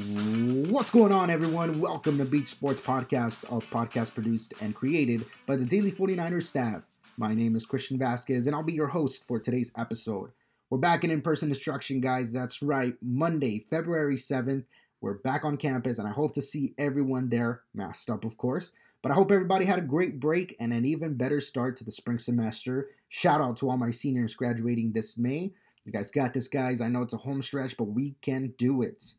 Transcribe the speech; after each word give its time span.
What's 0.00 0.90
going 0.90 1.12
on, 1.12 1.28
everyone? 1.28 1.78
Welcome 1.78 2.16
to 2.18 2.24
Beach 2.24 2.48
Sports 2.48 2.80
Podcast, 2.80 3.42
a 3.44 3.60
podcast 3.62 4.14
produced 4.14 4.54
and 4.62 4.74
created 4.74 5.26
by 5.44 5.56
the 5.56 5.66
Daily 5.66 5.92
49ers 5.92 6.44
staff. 6.44 6.86
My 7.18 7.34
name 7.34 7.54
is 7.54 7.66
Christian 7.66 7.98
Vasquez, 7.98 8.46
and 8.46 8.56
I'll 8.56 8.62
be 8.62 8.72
your 8.72 8.86
host 8.86 9.24
for 9.24 9.38
today's 9.38 9.72
episode. 9.76 10.30
We're 10.70 10.78
back 10.78 11.04
in 11.04 11.10
in 11.10 11.20
person 11.20 11.50
instruction, 11.50 12.00
guys. 12.00 12.32
That's 12.32 12.62
right. 12.62 12.94
Monday, 13.02 13.58
February 13.58 14.16
7th, 14.16 14.64
we're 15.02 15.18
back 15.18 15.44
on 15.44 15.58
campus, 15.58 15.98
and 15.98 16.08
I 16.08 16.12
hope 16.12 16.32
to 16.34 16.42
see 16.42 16.72
everyone 16.78 17.28
there, 17.28 17.60
masked 17.74 18.08
up, 18.08 18.24
of 18.24 18.38
course. 18.38 18.72
But 19.02 19.12
I 19.12 19.16
hope 19.16 19.30
everybody 19.30 19.66
had 19.66 19.80
a 19.80 19.82
great 19.82 20.18
break 20.18 20.56
and 20.58 20.72
an 20.72 20.86
even 20.86 21.14
better 21.14 21.42
start 21.42 21.76
to 21.76 21.84
the 21.84 21.92
spring 21.92 22.18
semester. 22.18 22.88
Shout 23.10 23.42
out 23.42 23.56
to 23.58 23.68
all 23.68 23.76
my 23.76 23.90
seniors 23.90 24.34
graduating 24.34 24.92
this 24.92 25.18
May. 25.18 25.52
You 25.84 25.92
guys 25.92 26.10
got 26.10 26.32
this, 26.32 26.48
guys. 26.48 26.80
I 26.80 26.88
know 26.88 27.02
it's 27.02 27.12
a 27.12 27.18
home 27.18 27.42
stretch, 27.42 27.76
but 27.76 27.84
we 27.84 28.14
can 28.22 28.54
do 28.56 28.80
it. 28.80 29.12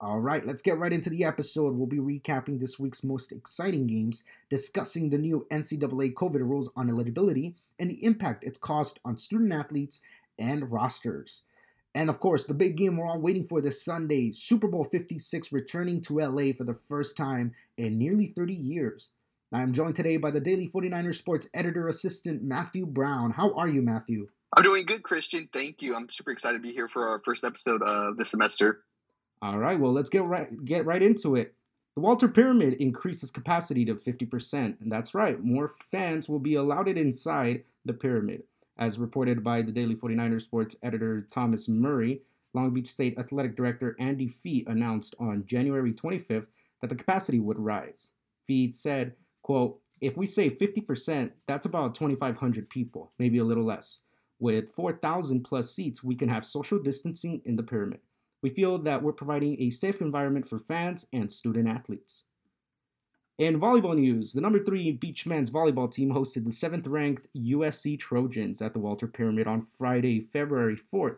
All 0.00 0.20
right, 0.20 0.44
let's 0.44 0.60
get 0.60 0.78
right 0.78 0.92
into 0.92 1.08
the 1.08 1.24
episode. 1.24 1.74
We'll 1.74 1.86
be 1.86 1.98
recapping 1.98 2.58
this 2.58 2.78
week's 2.78 3.04
most 3.04 3.32
exciting 3.32 3.86
games, 3.86 4.24
discussing 4.50 5.08
the 5.08 5.18
new 5.18 5.46
NCAA 5.50 6.14
COVID 6.14 6.40
rules 6.40 6.70
on 6.76 6.90
eligibility 6.90 7.54
and 7.78 7.90
the 7.90 8.04
impact 8.04 8.44
it's 8.44 8.58
caused 8.58 8.98
on 9.04 9.16
student 9.16 9.52
athletes 9.52 10.00
and 10.38 10.70
rosters. 10.70 11.42
And 11.94 12.10
of 12.10 12.18
course, 12.18 12.44
the 12.44 12.54
big 12.54 12.76
game 12.76 12.96
we're 12.96 13.06
all 13.06 13.20
waiting 13.20 13.46
for 13.46 13.60
this 13.60 13.84
Sunday 13.84 14.32
Super 14.32 14.66
Bowl 14.66 14.82
56 14.82 15.52
returning 15.52 16.00
to 16.02 16.18
LA 16.20 16.52
for 16.52 16.64
the 16.64 16.74
first 16.74 17.16
time 17.16 17.52
in 17.78 17.96
nearly 17.96 18.26
30 18.26 18.52
years. 18.52 19.10
I 19.52 19.62
am 19.62 19.72
joined 19.72 19.94
today 19.94 20.16
by 20.16 20.32
the 20.32 20.40
Daily 20.40 20.68
49ers 20.68 21.14
Sports 21.14 21.48
editor 21.54 21.86
assistant 21.86 22.42
Matthew 22.42 22.84
Brown. 22.84 23.30
How 23.30 23.54
are 23.54 23.68
you, 23.68 23.80
Matthew? 23.80 24.26
I'm 24.56 24.64
doing 24.64 24.86
good, 24.86 25.04
Christian. 25.04 25.48
Thank 25.52 25.82
you. 25.82 25.94
I'm 25.94 26.10
super 26.10 26.32
excited 26.32 26.58
to 26.58 26.62
be 26.62 26.72
here 26.72 26.88
for 26.88 27.08
our 27.08 27.20
first 27.24 27.44
episode 27.44 27.80
uh, 27.80 28.10
of 28.10 28.16
the 28.16 28.24
semester. 28.24 28.82
All 29.42 29.58
right, 29.58 29.78
well, 29.78 29.92
let's 29.92 30.10
get 30.10 30.26
right 30.26 30.64
get 30.64 30.86
right 30.86 31.02
into 31.02 31.36
it. 31.36 31.54
The 31.94 32.00
Walter 32.00 32.26
Pyramid 32.26 32.74
increases 32.74 33.30
capacity 33.30 33.84
to 33.84 33.94
50%, 33.94 34.80
and 34.80 34.90
that's 34.90 35.14
right, 35.14 35.42
more 35.42 35.68
fans 35.68 36.28
will 36.28 36.40
be 36.40 36.56
allowed 36.56 36.88
inside 36.88 37.62
the 37.84 37.92
pyramid. 37.92 38.42
As 38.76 38.98
reported 38.98 39.44
by 39.44 39.62
the 39.62 39.70
Daily 39.70 39.94
49er 39.94 40.42
Sports 40.42 40.74
editor 40.82 41.28
Thomas 41.30 41.68
Murray, 41.68 42.22
Long 42.52 42.72
Beach 42.72 42.88
State 42.88 43.16
Athletic 43.16 43.54
Director 43.54 43.94
Andy 44.00 44.28
Fee 44.28 44.64
announced 44.66 45.14
on 45.20 45.44
January 45.46 45.92
25th 45.92 46.46
that 46.80 46.88
the 46.88 46.96
capacity 46.96 47.38
would 47.38 47.58
rise. 47.58 48.10
Fee 48.46 48.72
said, 48.72 49.14
quote, 49.42 49.80
if 50.00 50.16
we 50.16 50.26
say 50.26 50.50
50%, 50.50 51.30
that's 51.46 51.66
about 51.66 51.94
2,500 51.94 52.68
people, 52.68 53.12
maybe 53.18 53.38
a 53.38 53.44
little 53.44 53.64
less. 53.64 54.00
With 54.40 54.72
4,000 54.72 55.44
plus 55.44 55.70
seats, 55.70 56.02
we 56.02 56.16
can 56.16 56.28
have 56.28 56.44
social 56.44 56.78
distancing 56.78 57.40
in 57.44 57.56
the 57.56 57.62
pyramid. 57.62 58.00
We 58.44 58.50
feel 58.50 58.76
that 58.80 59.02
we're 59.02 59.14
providing 59.14 59.56
a 59.58 59.70
safe 59.70 60.02
environment 60.02 60.46
for 60.46 60.58
fans 60.58 61.06
and 61.14 61.32
student 61.32 61.66
athletes. 61.66 62.24
In 63.38 63.58
volleyball 63.58 63.96
news, 63.96 64.34
the 64.34 64.42
number 64.42 64.62
three 64.62 64.92
beach 64.92 65.24
men's 65.24 65.50
volleyball 65.50 65.90
team 65.90 66.10
hosted 66.10 66.44
the 66.44 66.52
seventh 66.52 66.86
ranked 66.86 67.26
USC 67.34 67.98
Trojans 67.98 68.60
at 68.60 68.74
the 68.74 68.80
Walter 68.80 69.06
Pyramid 69.06 69.46
on 69.46 69.62
Friday, 69.62 70.20
February 70.20 70.76
4th. 70.76 71.16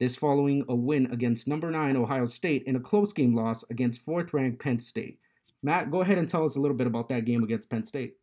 This 0.00 0.16
following 0.16 0.64
a 0.68 0.74
win 0.74 1.06
against 1.12 1.46
number 1.46 1.70
nine 1.70 1.96
Ohio 1.96 2.26
State 2.26 2.64
in 2.64 2.74
a 2.74 2.80
close 2.80 3.12
game 3.12 3.36
loss 3.36 3.62
against 3.70 4.04
fourth 4.04 4.34
ranked 4.34 4.60
Penn 4.60 4.80
State. 4.80 5.20
Matt, 5.62 5.92
go 5.92 6.00
ahead 6.00 6.18
and 6.18 6.28
tell 6.28 6.42
us 6.42 6.56
a 6.56 6.60
little 6.60 6.76
bit 6.76 6.88
about 6.88 7.08
that 7.10 7.24
game 7.24 7.44
against 7.44 7.70
Penn 7.70 7.84
State. 7.84 8.16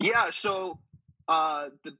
Yeah, 0.00 0.32
so 0.32 0.80
uh, 1.28 1.68
the 1.84 1.92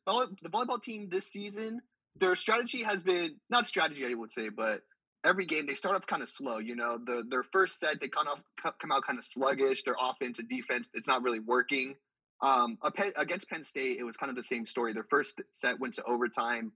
the 0.42 0.50
volleyball 0.50 0.82
team 0.82 1.08
this 1.08 1.28
season, 1.28 1.80
their 2.16 2.34
strategy 2.34 2.82
has 2.82 3.04
been 3.04 3.36
not 3.48 3.68
strategy, 3.68 4.04
I 4.04 4.14
would 4.14 4.32
say, 4.32 4.48
but 4.48 4.82
every 5.24 5.46
game 5.46 5.66
they 5.66 5.74
start 5.74 5.96
off 5.96 6.06
kind 6.06 6.22
of 6.22 6.28
slow. 6.28 6.58
You 6.58 6.76
know, 6.76 6.98
the 6.98 7.24
their 7.28 7.42
first 7.42 7.80
set 7.80 8.00
they 8.00 8.08
kind 8.08 8.28
of 8.28 8.78
come 8.78 8.92
out 8.92 9.06
kind 9.06 9.18
of 9.18 9.24
sluggish. 9.24 9.82
Their 9.82 9.96
offense 10.00 10.38
and 10.38 10.48
defense 10.48 10.90
it's 10.94 11.08
not 11.08 11.22
really 11.22 11.40
working. 11.40 11.96
Um, 12.42 12.78
against 13.16 13.48
Penn 13.48 13.64
State, 13.64 13.98
it 13.98 14.04
was 14.04 14.16
kind 14.16 14.28
of 14.28 14.36
the 14.36 14.44
same 14.44 14.66
story. 14.66 14.92
Their 14.92 15.06
first 15.08 15.40
set 15.52 15.80
went 15.80 15.94
to 15.94 16.02
overtime, 16.04 16.72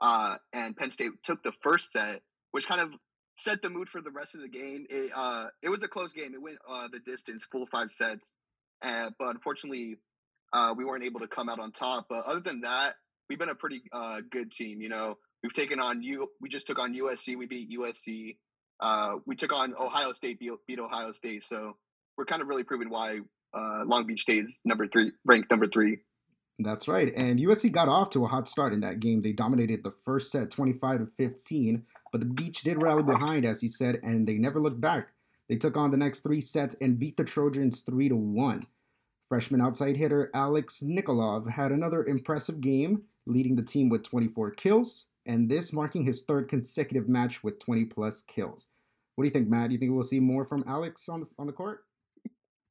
uh, 0.00 0.36
and 0.52 0.76
Penn 0.76 0.92
State 0.92 1.10
took 1.24 1.42
the 1.42 1.52
first 1.60 1.90
set, 1.90 2.22
which 2.52 2.68
kind 2.68 2.80
of 2.80 2.92
set 3.36 3.62
the 3.62 3.70
mood 3.70 3.88
for 3.88 4.00
the 4.00 4.12
rest 4.12 4.36
of 4.36 4.42
the 4.42 4.48
game. 4.48 4.86
It 4.88 5.10
uh, 5.16 5.46
it 5.62 5.70
was 5.70 5.82
a 5.82 5.88
close 5.88 6.12
game. 6.12 6.34
It 6.34 6.42
went 6.42 6.58
uh, 6.68 6.88
the 6.92 7.00
distance, 7.00 7.44
full 7.50 7.66
five 7.66 7.90
sets, 7.90 8.36
but 8.80 9.10
unfortunately, 9.20 9.96
uh, 10.52 10.74
we 10.76 10.84
weren't 10.84 11.04
able 11.04 11.20
to 11.20 11.28
come 11.28 11.48
out 11.48 11.58
on 11.58 11.72
top. 11.72 12.06
But 12.08 12.24
other 12.26 12.40
than 12.40 12.60
that, 12.60 12.94
we've 13.28 13.38
been 13.38 13.48
a 13.48 13.54
pretty 13.54 13.82
uh, 13.92 14.20
good 14.30 14.52
team. 14.52 14.80
You 14.80 14.88
know, 14.88 15.18
We've 15.42 15.54
taken 15.54 15.78
on 15.80 16.02
you. 16.02 16.30
We 16.40 16.48
just 16.48 16.66
took 16.66 16.78
on 16.78 16.94
USC. 16.94 17.36
We 17.36 17.46
beat 17.46 17.70
USC. 17.70 18.36
Uh, 18.80 19.16
we 19.26 19.36
took 19.36 19.52
on 19.52 19.74
Ohio 19.78 20.12
State. 20.12 20.38
Beat, 20.38 20.52
beat 20.66 20.78
Ohio 20.78 21.12
State. 21.12 21.44
So 21.44 21.76
we're 22.16 22.24
kind 22.24 22.42
of 22.42 22.48
really 22.48 22.64
proving 22.64 22.90
why 22.90 23.20
uh, 23.54 23.84
Long 23.84 24.06
Beach 24.06 24.22
State 24.22 24.44
is 24.44 24.60
number 24.64 24.86
three, 24.86 25.12
ranked 25.24 25.50
number 25.50 25.66
three. 25.66 26.00
That's 26.58 26.88
right. 26.88 27.12
And 27.14 27.38
USC 27.38 27.70
got 27.70 27.88
off 27.88 28.10
to 28.10 28.24
a 28.24 28.28
hot 28.28 28.48
start 28.48 28.72
in 28.72 28.80
that 28.80 28.98
game. 28.98 29.22
They 29.22 29.32
dominated 29.32 29.84
the 29.84 29.92
first 30.04 30.32
set 30.32 30.50
25 30.50 31.00
to 31.00 31.06
15, 31.06 31.84
but 32.10 32.20
the 32.20 32.26
Beach 32.26 32.62
did 32.62 32.82
rally 32.82 33.04
behind, 33.04 33.44
as 33.44 33.62
you 33.62 33.68
said, 33.68 34.00
and 34.02 34.26
they 34.26 34.34
never 34.34 34.60
looked 34.60 34.80
back. 34.80 35.10
They 35.48 35.56
took 35.56 35.76
on 35.76 35.92
the 35.92 35.96
next 35.96 36.20
three 36.20 36.40
sets 36.40 36.74
and 36.80 36.98
beat 36.98 37.16
the 37.16 37.24
Trojans 37.24 37.82
3 37.82 38.08
to 38.08 38.16
1. 38.16 38.66
Freshman 39.26 39.60
outside 39.60 39.96
hitter 39.96 40.30
Alex 40.34 40.82
Nikolov 40.82 41.50
had 41.50 41.70
another 41.70 42.04
impressive 42.04 42.60
game, 42.60 43.02
leading 43.24 43.56
the 43.56 43.62
team 43.62 43.88
with 43.88 44.02
24 44.02 44.50
kills, 44.52 45.06
and 45.28 45.48
this 45.48 45.72
marking 45.72 46.04
his 46.04 46.24
third 46.24 46.48
consecutive 46.48 47.08
match 47.08 47.44
with 47.44 47.60
20 47.60 47.84
plus 47.84 48.22
kills. 48.22 48.66
What 49.14 49.24
do 49.24 49.28
you 49.28 49.32
think, 49.32 49.48
Matt? 49.48 49.68
Do 49.68 49.74
you 49.74 49.78
think 49.78 49.92
we'll 49.92 50.02
see 50.02 50.20
more 50.20 50.46
from 50.46 50.64
Alex 50.66 51.08
on 51.08 51.20
the 51.20 51.26
on 51.38 51.46
the 51.46 51.52
court? 51.52 51.80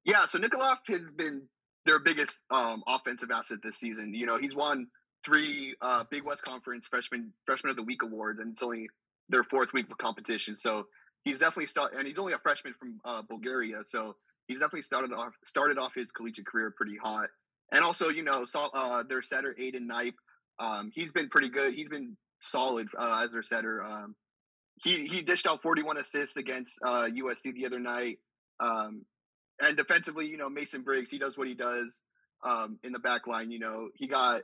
Yeah, 0.04 0.26
so 0.26 0.40
Nikolov 0.40 0.78
has 0.90 1.12
been 1.12 1.44
their 1.86 2.00
biggest 2.00 2.40
um, 2.50 2.84
offensive 2.88 3.30
asset 3.32 3.60
this 3.64 3.78
season. 3.78 4.14
You 4.14 4.26
know, 4.26 4.38
he's 4.38 4.56
won 4.56 4.88
three 5.26 5.76
uh, 5.82 6.06
Big 6.10 6.24
West 6.24 6.44
Conference 6.44 6.88
freshman 6.88 7.32
freshman 7.46 7.72
of 7.72 7.78
the 7.78 7.84
week 7.84 8.02
awards, 8.02 8.40
and 8.40 8.54
it's 8.54 8.64
only 8.64 8.88
their 9.30 9.44
fourth 9.44 9.74
week 9.74 9.92
of 9.92 9.98
competition. 9.98 10.56
So 10.56 10.88
he's 11.26 11.40
definitely 11.40 11.66
started, 11.68 12.00
and 12.00 12.08
he's 12.08 12.18
only 12.18 12.34
a 12.34 12.40
freshman 12.40 12.74
from 12.80 13.00
uh, 13.04 13.22
Bulgaria. 13.30 13.84
So 13.84 14.16
he's 14.48 14.60
definitely 14.60 14.84
started 14.84 15.12
off 15.12 15.34
started 15.44 15.78
off 15.78 15.94
his 15.94 16.12
collegiate 16.12 16.48
career 16.48 16.74
pretty 16.76 16.98
hot. 16.98 17.28
And 17.74 17.84
also, 17.84 18.08
you 18.08 18.24
know, 18.24 18.46
saw 18.46 18.68
uh, 18.68 19.04
their 19.04 19.22
setter 19.22 19.54
Aidan 19.60 19.88
Knipe. 19.88 20.16
Um, 20.60 20.92
he's 20.96 21.12
been 21.12 21.28
pretty 21.28 21.50
good. 21.50 21.74
He's 21.74 21.90
been 21.90 22.16
solid 22.40 22.88
uh, 22.98 23.22
as 23.24 23.32
their 23.32 23.44
setter. 23.44 23.84
Um, 23.84 24.16
he 24.76 25.08
he 25.08 25.22
dished 25.22 25.48
out 25.48 25.62
41 25.62 25.98
assists 25.98 26.38
against 26.38 26.80
uh, 26.84 27.08
USC 27.10 27.54
the 27.54 27.66
other 27.66 27.80
night. 27.80 28.20
Um, 28.60 29.06
and 29.60 29.76
defensively, 29.76 30.28
you 30.28 30.38
know, 30.38 30.50
Mason 30.50 30.84
Briggs, 30.84 31.10
he 31.10 31.18
does 31.18 31.38
what 31.38 31.48
he 31.48 31.56
does 31.56 32.04
um, 32.46 32.80
in 32.84 32.92
the 32.92 33.00
back 33.00 33.28
line. 33.28 33.52
You 33.52 33.60
know, 33.60 33.90
he 33.96 34.08
got, 34.08 34.42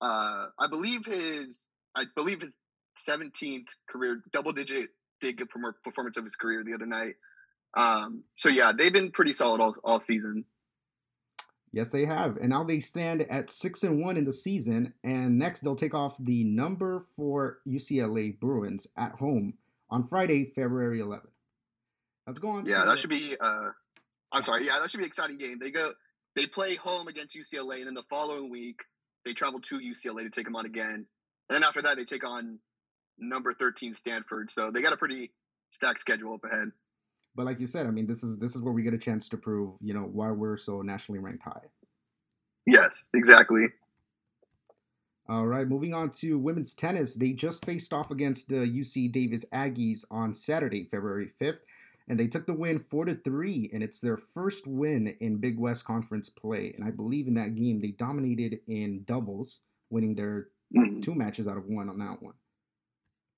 uh, 0.00 0.46
I 0.58 0.66
believe 0.68 1.06
his, 1.06 1.66
I 1.94 2.04
believe 2.16 2.40
his 2.40 2.54
17th 3.08 3.68
career 3.88 4.22
double 4.32 4.52
digit 4.52 4.90
big 5.20 5.40
performance 5.84 6.16
of 6.16 6.24
his 6.24 6.36
career 6.36 6.64
the 6.64 6.74
other 6.74 6.86
night. 6.86 7.14
Um, 7.76 8.24
so 8.34 8.48
yeah, 8.48 8.72
they've 8.76 8.92
been 8.92 9.12
pretty 9.12 9.34
solid 9.34 9.60
all, 9.60 9.76
all 9.84 10.00
season. 10.00 10.44
Yes, 11.72 11.90
they 11.90 12.04
have. 12.04 12.36
And 12.36 12.48
now 12.48 12.64
they 12.64 12.80
stand 12.80 13.22
at 13.22 13.48
six 13.48 13.82
and 13.82 14.02
one 14.02 14.16
in 14.16 14.24
the 14.24 14.32
season. 14.32 14.94
And 15.04 15.38
next 15.38 15.60
they'll 15.60 15.76
take 15.76 15.94
off 15.94 16.16
the 16.18 16.44
number 16.44 17.00
four 17.00 17.58
UCLA 17.66 18.38
Bruins 18.38 18.88
at 18.96 19.12
home 19.12 19.54
on 19.88 20.02
Friday, 20.02 20.44
February 20.44 20.98
11th. 20.98 21.28
Let's 22.26 22.38
go 22.38 22.48
on. 22.48 22.66
Yeah, 22.66 22.84
that 22.84 22.92
the... 22.92 22.96
should 22.96 23.10
be. 23.10 23.36
Uh, 23.40 23.70
I'm 24.32 24.44
sorry. 24.44 24.66
Yeah, 24.66 24.78
that 24.80 24.90
should 24.90 24.98
be 24.98 25.04
an 25.04 25.08
exciting 25.08 25.38
game. 25.38 25.58
They 25.60 25.70
go. 25.70 25.92
They 26.36 26.46
play 26.46 26.76
home 26.76 27.08
against 27.08 27.34
UCLA, 27.34 27.78
and 27.78 27.86
then 27.86 27.94
the 27.94 28.04
following 28.08 28.50
week 28.50 28.78
they 29.24 29.32
travel 29.32 29.60
to 29.60 29.78
UCLA 29.78 30.22
to 30.22 30.30
take 30.30 30.44
them 30.44 30.56
on 30.56 30.64
again. 30.64 31.06
And 31.48 31.56
then 31.56 31.64
after 31.64 31.82
that, 31.82 31.96
they 31.96 32.04
take 32.04 32.24
on 32.24 32.58
number 33.18 33.52
13 33.52 33.94
Stanford. 33.94 34.50
So 34.50 34.70
they 34.70 34.80
got 34.80 34.92
a 34.92 34.96
pretty 34.96 35.32
stacked 35.70 36.00
schedule 36.00 36.34
up 36.34 36.44
ahead. 36.44 36.70
But 37.34 37.46
like 37.46 37.60
you 37.60 37.66
said, 37.66 37.86
I 37.86 37.90
mean, 37.90 38.06
this 38.06 38.22
is 38.22 38.38
this 38.38 38.56
is 38.56 38.62
where 38.62 38.72
we 38.72 38.82
get 38.82 38.94
a 38.94 38.98
chance 38.98 39.28
to 39.28 39.36
prove, 39.36 39.74
you 39.80 39.94
know, 39.94 40.02
why 40.02 40.30
we're 40.30 40.56
so 40.56 40.82
nationally 40.82 41.20
ranked 41.20 41.44
high. 41.44 41.68
Yes, 42.66 43.04
exactly. 43.14 43.68
All 45.28 45.46
right, 45.46 45.68
moving 45.68 45.94
on 45.94 46.10
to 46.10 46.38
women's 46.38 46.74
tennis. 46.74 47.14
They 47.14 47.32
just 47.32 47.64
faced 47.64 47.92
off 47.92 48.10
against 48.10 48.48
the 48.48 48.66
UC 48.66 49.12
Davis 49.12 49.44
Aggies 49.52 50.04
on 50.10 50.34
Saturday, 50.34 50.84
February 50.84 51.30
5th, 51.40 51.60
and 52.08 52.18
they 52.18 52.26
took 52.26 52.46
the 52.46 52.52
win 52.52 52.80
4 52.80 53.04
to 53.04 53.14
3, 53.14 53.70
and 53.72 53.80
it's 53.80 54.00
their 54.00 54.16
first 54.16 54.66
win 54.66 55.14
in 55.20 55.36
Big 55.36 55.56
West 55.56 55.84
Conference 55.84 56.28
play. 56.28 56.74
And 56.76 56.84
I 56.84 56.90
believe 56.90 57.28
in 57.28 57.34
that 57.34 57.54
game 57.54 57.80
they 57.80 57.92
dominated 57.92 58.58
in 58.66 59.04
doubles, 59.04 59.60
winning 59.88 60.16
their 60.16 60.48
mm-hmm. 60.76 60.98
two 60.98 61.14
matches 61.14 61.46
out 61.46 61.56
of 61.56 61.66
one 61.66 61.88
on 61.88 62.00
that 62.00 62.20
one. 62.20 62.34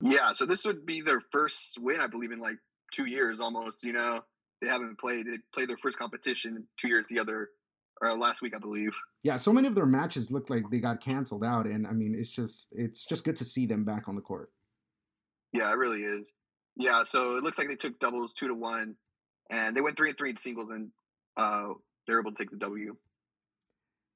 Yeah, 0.00 0.32
so 0.32 0.46
this 0.46 0.64
would 0.64 0.86
be 0.86 1.02
their 1.02 1.20
first 1.30 1.78
win, 1.78 2.00
I 2.00 2.06
believe, 2.06 2.32
in 2.32 2.38
like 2.38 2.56
two 2.92 3.06
years 3.06 3.40
almost. 3.40 3.84
You 3.84 3.92
know, 3.92 4.20
they 4.60 4.68
haven't 4.68 4.98
played. 4.98 5.26
They 5.26 5.38
played 5.52 5.68
their 5.68 5.78
first 5.78 5.98
competition 5.98 6.66
two 6.78 6.88
years 6.88 7.06
the 7.08 7.18
other, 7.18 7.50
or 8.00 8.16
last 8.16 8.42
week 8.42 8.54
I 8.54 8.58
believe. 8.58 8.92
Yeah, 9.22 9.36
so 9.36 9.52
many 9.52 9.68
of 9.68 9.74
their 9.74 9.86
matches 9.86 10.30
look 10.30 10.50
like 10.50 10.68
they 10.70 10.78
got 10.78 11.02
canceled 11.02 11.44
out, 11.44 11.66
and 11.66 11.86
I 11.86 11.92
mean, 11.92 12.14
it's 12.14 12.30
just 12.30 12.68
it's 12.72 13.04
just 13.04 13.24
good 13.24 13.36
to 13.36 13.44
see 13.44 13.66
them 13.66 13.84
back 13.84 14.08
on 14.08 14.14
the 14.14 14.20
court. 14.20 14.50
Yeah, 15.52 15.70
it 15.70 15.76
really 15.76 16.02
is. 16.02 16.34
Yeah, 16.76 17.04
so 17.04 17.36
it 17.36 17.44
looks 17.44 17.58
like 17.58 17.68
they 17.68 17.76
took 17.76 17.98
doubles 18.00 18.32
two 18.32 18.48
to 18.48 18.54
one, 18.54 18.96
and 19.50 19.76
they 19.76 19.80
went 19.80 19.96
three 19.96 20.08
and 20.08 20.18
three 20.18 20.30
in 20.30 20.36
singles, 20.36 20.70
and 20.70 20.90
uh, 21.36 21.68
they're 22.06 22.20
able 22.20 22.32
to 22.32 22.36
take 22.36 22.50
the 22.50 22.56
W. 22.56 22.96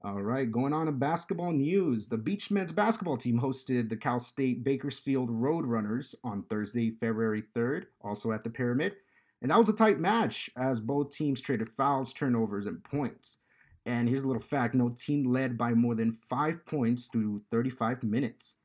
All 0.03 0.23
right, 0.23 0.51
going 0.51 0.73
on 0.73 0.87
to 0.87 0.93
basketball 0.93 1.53
news. 1.53 2.09
The 2.09 2.19
Beach 2.19 2.51
men's 2.51 2.71
basketball 2.71 3.17
team 3.17 3.41
hosted 3.41 3.89
the 3.89 3.97
Cal 3.97 4.21
State 4.21 4.63
Bakersfield 4.63 5.31
Roadrunners 5.31 6.15
on 6.23 6.45
Thursday, 6.45 6.91
February 6.91 7.43
3rd, 7.55 7.87
also 8.03 8.31
at 8.31 8.45
the 8.45 8.51
Pyramid. 8.51 8.97
And 9.43 9.51
that 9.51 9.59
was 9.59 9.69
a 9.69 9.73
tight 9.73 9.99
match 9.99 10.51
as 10.57 10.81
both 10.81 11.11
teams 11.11 11.41
traded 11.41 11.71
fouls, 11.71 12.13
turnovers, 12.13 12.67
and 12.67 12.85
points. 12.85 13.39
And 13.85 14.09
here's 14.09 14.23
a 14.23 14.27
little 14.27 14.43
fact 14.43 14.75
no 14.75 14.91
team 14.91 15.33
led 15.33 15.57
by 15.57 15.73
more 15.73 15.95
than 15.95 16.19
five 16.29 16.65
points 16.67 17.07
through 17.07 17.43
35 17.51 18.03
minutes. 18.03 18.57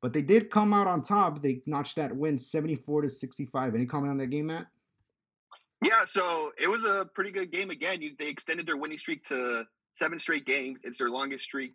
But 0.00 0.12
they 0.12 0.22
did 0.22 0.50
come 0.50 0.74
out 0.74 0.88
on 0.88 1.02
top. 1.02 1.42
They 1.42 1.62
notched 1.64 1.96
that 1.96 2.16
win 2.16 2.36
74 2.36 3.02
to 3.02 3.08
65. 3.08 3.74
Any 3.74 3.86
comment 3.86 4.10
on 4.10 4.18
that 4.18 4.28
game, 4.28 4.46
Matt? 4.46 4.66
Yeah, 5.84 6.04
so 6.06 6.52
it 6.58 6.68
was 6.68 6.84
a 6.84 7.08
pretty 7.14 7.30
good 7.30 7.50
game 7.50 7.70
again. 7.70 8.00
they 8.18 8.28
extended 8.28 8.66
their 8.66 8.76
winning 8.76 8.98
streak 8.98 9.22
to 9.24 9.64
seven 9.92 10.18
straight 10.18 10.46
games. 10.46 10.80
It's 10.82 10.98
their 10.98 11.10
longest 11.10 11.44
streak 11.44 11.74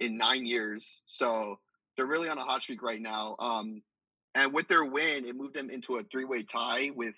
in 0.00 0.16
nine 0.16 0.46
years. 0.46 1.02
So 1.06 1.58
they're 1.96 2.06
really 2.06 2.28
on 2.28 2.38
a 2.38 2.42
hot 2.42 2.62
streak 2.62 2.82
right 2.82 3.00
now. 3.00 3.36
Um, 3.38 3.82
and 4.34 4.52
with 4.52 4.68
their 4.68 4.84
win, 4.84 5.24
it 5.24 5.36
moved 5.36 5.54
them 5.54 5.70
into 5.70 5.96
a 5.96 6.02
three 6.04 6.24
way 6.24 6.42
tie 6.42 6.90
with 6.94 7.14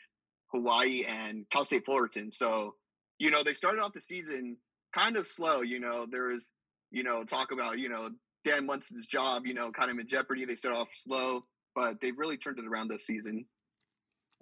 Hawaii 0.52 1.04
and 1.06 1.48
Cal 1.50 1.64
State 1.64 1.84
Fullerton. 1.84 2.30
So, 2.30 2.74
you 3.18 3.30
know, 3.30 3.42
they 3.42 3.54
started 3.54 3.80
off 3.80 3.92
the 3.92 4.00
season 4.00 4.56
kind 4.94 5.16
of 5.16 5.26
slow. 5.26 5.62
You 5.62 5.80
know, 5.80 6.06
there's, 6.10 6.52
you 6.90 7.02
know, 7.02 7.24
talk 7.24 7.52
about, 7.52 7.78
you 7.78 7.88
know, 7.88 8.10
Dan 8.44 8.66
Monson's 8.66 9.06
job, 9.06 9.46
you 9.46 9.54
know, 9.54 9.70
kind 9.72 9.90
of 9.90 9.98
in 9.98 10.06
jeopardy. 10.06 10.44
They 10.44 10.56
start 10.56 10.76
off 10.76 10.88
slow, 10.94 11.44
but 11.74 12.00
they've 12.00 12.16
really 12.16 12.36
turned 12.36 12.58
it 12.58 12.66
around 12.66 12.88
this 12.88 13.06
season. 13.06 13.46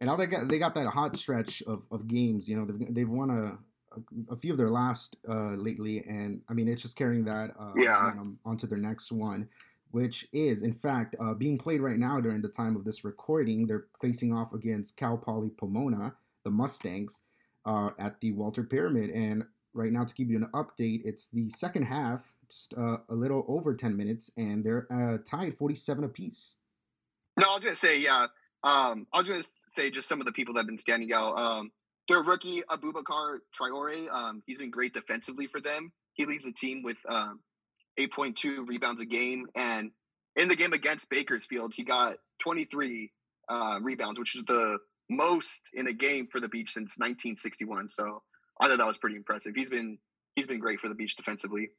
And 0.00 0.08
now 0.08 0.16
they 0.16 0.26
got 0.26 0.48
they 0.48 0.58
got 0.58 0.74
that 0.74 0.88
hot 0.88 1.16
stretch 1.16 1.62
of, 1.62 1.86
of 1.90 2.08
games. 2.08 2.48
You 2.48 2.56
know, 2.56 2.64
they've, 2.64 2.94
they've 2.94 3.08
won 3.08 3.30
a, 3.30 3.56
a, 3.96 4.32
a 4.32 4.36
few 4.36 4.52
of 4.52 4.58
their 4.58 4.70
last 4.70 5.16
uh, 5.28 5.54
lately, 5.54 6.04
and 6.08 6.40
I 6.48 6.52
mean, 6.52 6.68
it's 6.68 6.82
just 6.82 6.96
carrying 6.96 7.24
that 7.24 7.50
uh, 7.58 7.72
yeah. 7.76 8.12
onto 8.44 8.66
their 8.66 8.78
next 8.78 9.12
one 9.12 9.48
which 9.94 10.26
is 10.32 10.64
in 10.64 10.72
fact 10.72 11.14
uh, 11.20 11.32
being 11.34 11.56
played 11.56 11.80
right 11.80 12.00
now 12.00 12.20
during 12.20 12.42
the 12.42 12.48
time 12.48 12.74
of 12.74 12.84
this 12.84 13.04
recording. 13.04 13.64
They're 13.64 13.84
facing 14.00 14.32
off 14.32 14.52
against 14.52 14.96
Cal 14.96 15.16
Poly 15.16 15.50
Pomona, 15.50 16.12
the 16.42 16.50
Mustangs, 16.50 17.20
uh, 17.64 17.90
at 17.96 18.20
the 18.20 18.32
Walter 18.32 18.64
Pyramid. 18.64 19.10
And 19.10 19.44
right 19.72 19.92
now, 19.92 20.02
to 20.02 20.12
give 20.12 20.28
you 20.28 20.36
an 20.36 20.48
update, 20.52 21.02
it's 21.04 21.28
the 21.28 21.48
second 21.48 21.84
half, 21.84 22.32
just 22.50 22.74
uh, 22.76 22.96
a 23.08 23.14
little 23.14 23.44
over 23.46 23.72
10 23.72 23.96
minutes, 23.96 24.32
and 24.36 24.64
they're 24.64 24.88
uh, 24.92 25.18
tied 25.24 25.54
47 25.54 26.02
apiece. 26.02 26.56
No, 27.38 27.50
I'll 27.50 27.60
gonna 27.60 27.76
say 27.76 28.00
yeah. 28.00 28.26
Um, 28.64 29.06
I 29.12 29.18
was 29.18 29.28
gonna 29.28 29.44
say 29.68 29.90
just 29.90 30.08
some 30.08 30.20
of 30.20 30.26
the 30.26 30.32
people 30.32 30.54
that 30.54 30.60
have 30.60 30.66
been 30.66 30.76
standing 30.76 31.12
out. 31.12 31.38
Um, 31.38 31.70
their 32.08 32.22
rookie 32.22 32.62
Aboubacar 32.70 33.38
Traore, 33.58 34.10
um, 34.12 34.42
he's 34.46 34.58
been 34.58 34.70
great 34.70 34.94
defensively 34.94 35.46
for 35.46 35.60
them. 35.60 35.92
He 36.14 36.26
leads 36.26 36.44
the 36.44 36.52
team 36.52 36.82
with 36.82 36.98
um, 37.08 37.40
8.2 37.98 38.68
rebounds 38.68 39.00
a 39.00 39.06
game. 39.06 39.46
And 39.54 39.90
in 40.36 40.48
the 40.48 40.56
game 40.56 40.72
against 40.72 41.08
Bakersfield, 41.10 41.72
he 41.74 41.84
got 41.84 42.16
23 42.40 43.10
uh, 43.48 43.78
rebounds, 43.82 44.18
which 44.18 44.36
is 44.36 44.44
the 44.44 44.78
most 45.10 45.70
in 45.74 45.86
a 45.86 45.92
game 45.92 46.28
for 46.30 46.40
the 46.40 46.48
Beach 46.48 46.72
since 46.72 46.98
1961. 46.98 47.88
So 47.88 48.22
I 48.60 48.68
thought 48.68 48.78
that 48.78 48.86
was 48.86 48.98
pretty 48.98 49.16
impressive. 49.16 49.54
He's 49.54 49.70
been 49.70 49.98
he's 50.34 50.46
been 50.46 50.60
great 50.60 50.80
for 50.80 50.88
the 50.88 50.94
Beach 50.94 51.16
defensively. 51.16 51.70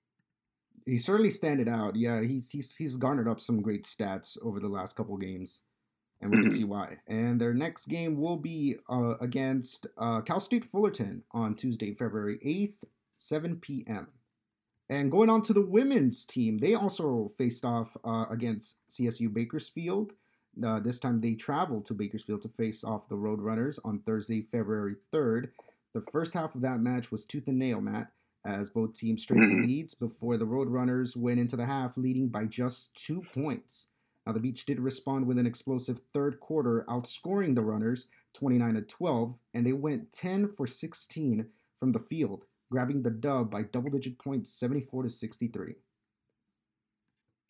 He 0.86 0.98
certainly 0.98 1.32
standed 1.32 1.68
out. 1.68 1.96
Yeah, 1.96 2.22
he's 2.22 2.50
he's 2.50 2.76
he's 2.76 2.98
garnered 2.98 3.28
up 3.28 3.40
some 3.40 3.62
great 3.62 3.84
stats 3.84 4.38
over 4.44 4.60
the 4.60 4.68
last 4.68 4.96
couple 4.96 5.18
games, 5.18 5.62
and 6.26 6.32
we 6.32 6.38
mm-hmm. 6.38 6.50
can 6.50 6.58
see 6.58 6.64
why. 6.64 6.98
And 7.08 7.40
their 7.40 7.54
next 7.54 7.86
game 7.86 8.20
will 8.20 8.38
be 8.38 8.78
uh, 8.90 9.14
against 9.22 9.86
uh, 9.98 10.22
Cal 10.22 10.40
State 10.40 10.66
Fullerton 10.66 11.24
on 11.32 11.54
Tuesday, 11.54 11.94
February 11.94 12.40
8th, 12.44 12.84
7 13.16 13.58
p.m. 13.58 14.08
And 14.90 15.12
going 15.12 15.30
on 15.30 15.44
to 15.44 15.54
the 15.54 15.62
women's 15.62 16.26
team, 16.26 16.58
they 16.58 16.74
also 16.74 17.30
faced 17.38 17.64
off 17.64 17.96
uh, 18.04 18.26
against 18.32 18.80
CSU 18.90 19.32
Bakersfield. 19.32 20.14
Uh, 20.66 20.80
this 20.80 21.00
time 21.00 21.22
they 21.22 21.36
traveled 21.36 21.86
to 21.86 21.94
Bakersfield 21.94 22.42
to 22.42 22.50
face 22.50 22.84
off 22.84 23.08
the 23.08 23.16
Roadrunners 23.16 23.78
on 23.86 24.00
Thursday, 24.00 24.42
February 24.42 24.96
3rd. 25.14 25.50
The 25.94 26.02
first 26.02 26.34
half 26.34 26.56
of 26.56 26.62
that 26.62 26.80
match 26.80 27.12
was 27.12 27.24
tooth 27.24 27.48
and 27.48 27.60
nail, 27.60 27.82
Matt, 27.82 28.08
as 28.44 28.72
both 28.72 28.96
teams 28.96 29.22
straightened 29.22 29.60
mm-hmm. 29.60 29.68
leads 29.68 29.94
before 29.94 30.38
the 30.38 30.46
Roadrunners 30.46 31.16
went 31.16 31.40
into 31.40 31.56
the 31.56 31.68
half 31.68 31.98
leading 31.98 32.30
by 32.30 32.46
just 32.46 32.96
two 32.96 33.22
points. 33.22 33.88
Now, 34.26 34.34
the 34.34 34.40
Beach 34.40 34.66
did 34.66 34.80
respond 34.80 35.28
with 35.28 35.38
an 35.38 35.46
explosive 35.46 36.02
third 36.14 36.40
quarter, 36.40 36.84
outscoring 36.90 37.54
the 37.54 37.62
Runners 37.62 38.08
29 38.34 38.74
to 38.74 38.82
12, 38.82 39.36
and 39.54 39.66
they 39.66 39.74
went 39.74 40.12
10 40.12 40.52
for 40.54 40.66
16 40.66 41.48
from 41.80 41.92
the 41.92 42.00
field 42.00 42.46
grabbing 42.72 43.04
the 43.04 43.10
dub 43.10 43.52
by 43.52 43.64
double 43.64 43.90
digit 43.90 44.18
points 44.18 44.52
74 44.52 45.04
to 45.04 45.10
63. 45.10 45.76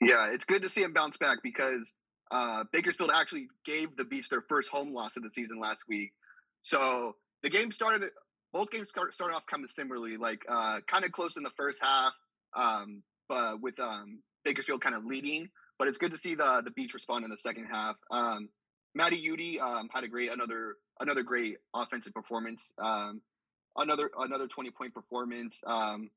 Yeah, 0.02 0.28
it's 0.32 0.46
good 0.46 0.62
to 0.64 0.70
see 0.70 0.84
him 0.84 0.94
bounce 0.94 1.18
back 1.18 1.40
because 1.42 1.94
uh, 2.32 2.66
Bakersfield 2.72 3.12
actually 3.14 3.48
gave 3.66 3.96
the 3.96 4.04
Beach 4.04 4.30
their 4.30 4.44
first 4.48 4.70
home 4.70 4.92
loss 4.92 5.16
of 5.16 5.24
the 5.24 5.30
season 5.30 5.60
last 5.60 5.86
week. 5.88 6.12
So 6.62 7.16
the 7.44 7.50
game 7.50 7.72
started, 7.72 8.10
both 8.52 8.70
games 8.72 8.90
start, 8.90 9.14
started 9.14 9.36
off 9.36 9.46
kind 9.46 9.64
of 9.64 9.72
similarly, 9.72 10.18
like 10.18 10.44
uh, 10.50 10.80
kind 10.88 11.06
of 11.06 11.12
close 11.12 11.38
in 11.38 11.44
the 11.44 11.52
first 11.56 11.82
half, 11.82 12.14
um, 12.56 13.02
but 13.30 13.62
with 13.62 13.80
um, 13.80 14.20
Bakersfield 14.44 14.82
kind 14.82 14.96
of 14.96 15.06
leading. 15.06 15.50
But 15.78 15.88
it's 15.88 15.98
good 15.98 16.12
to 16.12 16.18
see 16.18 16.36
the 16.36 16.62
the 16.64 16.72
Beach 16.72 16.94
respond 16.94 17.26
in 17.26 17.32
the 17.32 17.38
second 17.38 17.68
half. 17.72 17.96
Um, 18.12 18.50
Maddie 18.94 19.30
Udy 19.30 19.60
um, 19.60 19.90
had 19.92 20.04
a 20.04 20.08
great 20.08 20.32
another 20.32 20.78
another 21.00 21.24
great 21.24 21.58
offensive 21.74 22.14
performance. 22.14 22.72
Um, 22.82 23.22
another 23.78 24.10
another 24.18 24.48
20 24.48 24.72
point 24.72 24.94
performance. 24.94 25.60
Um, 25.66 26.10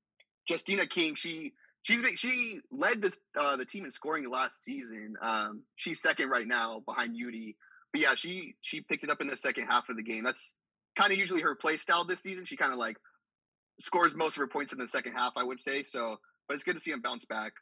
Justina 0.49 0.87
King, 0.87 1.15
she 1.15 1.53
she's 1.83 2.03
been, 2.03 2.17
she 2.17 2.61
led 2.71 3.03
the 3.03 3.17
uh, 3.39 3.57
the 3.57 3.65
team 3.65 3.85
in 3.85 3.91
scoring 3.91 4.29
last 4.31 4.65
season. 4.65 5.15
Um, 5.21 5.63
she's 5.77 6.01
second 6.01 6.31
right 6.31 6.47
now 6.47 6.83
behind 6.87 7.17
Udy. 7.17 7.57
But 7.93 8.03
yeah, 8.03 8.15
she 8.15 8.55
she 8.61 8.81
picked 8.81 9.05
it 9.05 9.11
up 9.11 9.21
in 9.21 9.27
the 9.27 9.37
second 9.37 9.67
half 9.67 9.89
of 9.89 9.97
the 9.97 10.03
game. 10.03 10.25
That's 10.25 10.55
kind 10.97 11.13
of 11.13 11.19
usually 11.19 11.43
her 11.43 11.55
play 11.55 11.77
style 11.77 12.05
this 12.05 12.21
season. 12.21 12.45
She 12.45 12.57
kind 12.57 12.73
of 12.73 12.79
like 12.79 12.97
scores 13.81 14.15
most 14.15 14.37
of 14.37 14.41
her 14.41 14.47
points 14.47 14.73
in 14.73 14.79
the 14.79 14.89
second 14.89 15.15
half, 15.15 15.33
I 15.37 15.45
would 15.45 15.61
say. 15.61 15.83
So, 15.85 16.19
but 16.47 16.55
it's 16.55 16.65
good 16.65 16.77
to 16.77 16.81
see 16.81 16.91
him 16.91 17.01
bounce 17.01 17.25
back. 17.25 17.53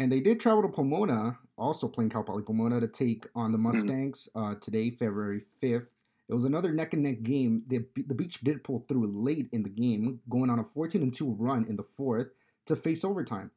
And 0.00 0.10
they 0.10 0.20
did 0.20 0.40
travel 0.40 0.62
to 0.62 0.68
Pomona, 0.68 1.36
also 1.58 1.86
playing 1.86 2.08
Cal 2.08 2.22
Poly 2.22 2.42
Pomona, 2.42 2.80
to 2.80 2.88
take 2.88 3.26
on 3.34 3.52
the 3.52 3.58
mm-hmm. 3.58 3.66
Mustangs 3.66 4.30
mm-hmm. 4.34 4.52
uh, 4.52 4.54
today, 4.54 4.88
February 4.88 5.42
5th. 5.62 5.88
It 6.26 6.32
was 6.32 6.44
another 6.44 6.72
neck 6.72 6.94
and 6.94 7.02
neck 7.02 7.22
game. 7.22 7.64
The, 7.66 7.84
the 8.06 8.14
Beach 8.14 8.40
did 8.40 8.64
pull 8.64 8.86
through 8.88 9.12
late 9.12 9.50
in 9.52 9.62
the 9.62 9.68
game, 9.68 10.20
going 10.30 10.48
on 10.48 10.58
a 10.58 10.64
14 10.64 11.02
and 11.02 11.12
2 11.12 11.36
run 11.38 11.66
in 11.68 11.76
the 11.76 11.82
fourth 11.82 12.28
to 12.64 12.76
face 12.76 13.04
overtime. 13.04 13.50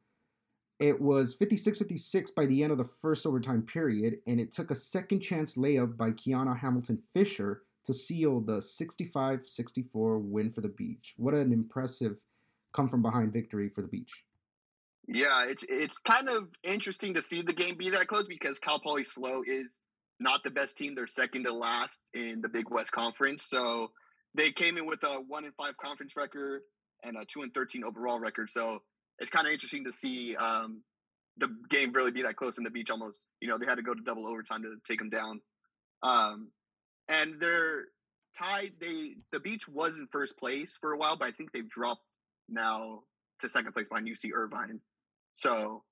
It 0.78 1.00
was 1.00 1.34
56 1.34 1.78
56 1.78 2.30
by 2.32 2.44
the 2.44 2.62
end 2.62 2.72
of 2.72 2.78
the 2.78 2.84
first 2.84 3.24
overtime 3.24 3.62
period, 3.62 4.18
and 4.26 4.38
it 4.38 4.52
took 4.52 4.70
a 4.70 4.74
second 4.74 5.20
chance 5.20 5.56
layup 5.56 5.96
by 5.96 6.10
Kiana 6.10 6.58
Hamilton 6.58 7.02
Fisher 7.14 7.62
to 7.84 7.94
seal 7.94 8.42
the 8.42 8.60
65 8.60 9.48
64 9.48 10.18
win 10.18 10.52
for 10.52 10.60
the 10.60 10.68
Beach. 10.68 11.14
What 11.16 11.32
an 11.32 11.54
impressive 11.54 12.22
come 12.74 12.88
from 12.88 13.00
behind 13.00 13.32
victory 13.32 13.70
for 13.70 13.80
the 13.80 13.88
Beach. 13.88 14.24
Yeah, 15.06 15.44
it's 15.48 15.64
it's 15.68 15.98
kind 15.98 16.28
of 16.28 16.48
interesting 16.62 17.14
to 17.14 17.22
see 17.22 17.42
the 17.42 17.52
game 17.52 17.76
be 17.76 17.90
that 17.90 18.06
close 18.06 18.24
because 18.26 18.58
Cal 18.58 18.78
Poly 18.78 19.04
SLO 19.04 19.42
is 19.46 19.82
not 20.18 20.42
the 20.44 20.50
best 20.50 20.78
team. 20.78 20.94
They're 20.94 21.06
second 21.06 21.44
to 21.44 21.52
last 21.52 22.00
in 22.14 22.40
the 22.40 22.48
Big 22.48 22.70
West 22.70 22.92
Conference. 22.92 23.46
So 23.48 23.90
they 24.34 24.50
came 24.50 24.78
in 24.78 24.86
with 24.86 25.02
a 25.02 25.16
one 25.28 25.44
and 25.44 25.54
five 25.54 25.76
conference 25.76 26.16
record 26.16 26.62
and 27.02 27.16
a 27.16 27.24
two 27.26 27.42
and 27.42 27.52
thirteen 27.52 27.84
overall 27.84 28.18
record. 28.18 28.48
So 28.48 28.80
it's 29.18 29.30
kind 29.30 29.46
of 29.46 29.52
interesting 29.52 29.84
to 29.84 29.92
see 29.92 30.36
um, 30.36 30.82
the 31.36 31.54
game 31.68 31.92
really 31.92 32.10
be 32.10 32.22
that 32.22 32.36
close 32.36 32.56
in 32.58 32.64
the 32.64 32.70
beach. 32.70 32.90
Almost, 32.90 33.26
you 33.40 33.48
know, 33.48 33.58
they 33.58 33.66
had 33.66 33.76
to 33.76 33.82
go 33.82 33.94
to 33.94 34.02
double 34.02 34.26
overtime 34.26 34.62
to 34.62 34.76
take 34.88 34.98
them 34.98 35.10
down. 35.10 35.40
Um, 36.02 36.48
and 37.08 37.34
they're 37.38 37.84
tied. 38.38 38.72
They 38.80 39.16
the 39.32 39.40
beach 39.40 39.68
was 39.68 39.98
in 39.98 40.08
first 40.10 40.38
place 40.38 40.78
for 40.80 40.92
a 40.92 40.98
while, 40.98 41.16
but 41.18 41.28
I 41.28 41.32
think 41.32 41.52
they've 41.52 41.68
dropped 41.68 42.02
now 42.48 43.02
to 43.40 43.48
second 43.48 43.72
place 43.72 43.88
behind 43.88 44.08
UC 44.08 44.30
Irvine. 44.34 44.80
So 45.34 45.82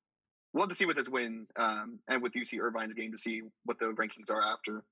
we'll 0.52 0.62
have 0.64 0.70
to 0.70 0.76
see 0.76 0.86
with 0.86 0.96
this 0.96 1.08
win 1.08 1.46
um, 1.56 1.98
and 2.08 2.22
with 2.22 2.32
UC 2.32 2.60
Irvine's 2.60 2.94
game 2.94 3.12
to 3.12 3.18
see 3.18 3.42
what 3.64 3.78
the 3.78 3.86
rankings 3.86 4.30
are 4.30 4.42
after. 4.42 4.84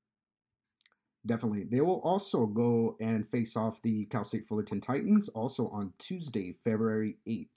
Definitely. 1.26 1.64
They 1.64 1.80
will 1.80 2.00
also 2.00 2.46
go 2.46 2.96
and 3.00 3.28
face 3.28 3.56
off 3.56 3.82
the 3.82 4.06
Cal 4.06 4.24
State 4.24 4.46
Fullerton 4.46 4.80
Titans 4.80 5.28
also 5.28 5.68
on 5.68 5.92
Tuesday, 5.98 6.54
February 6.64 7.16
8th. 7.28 7.48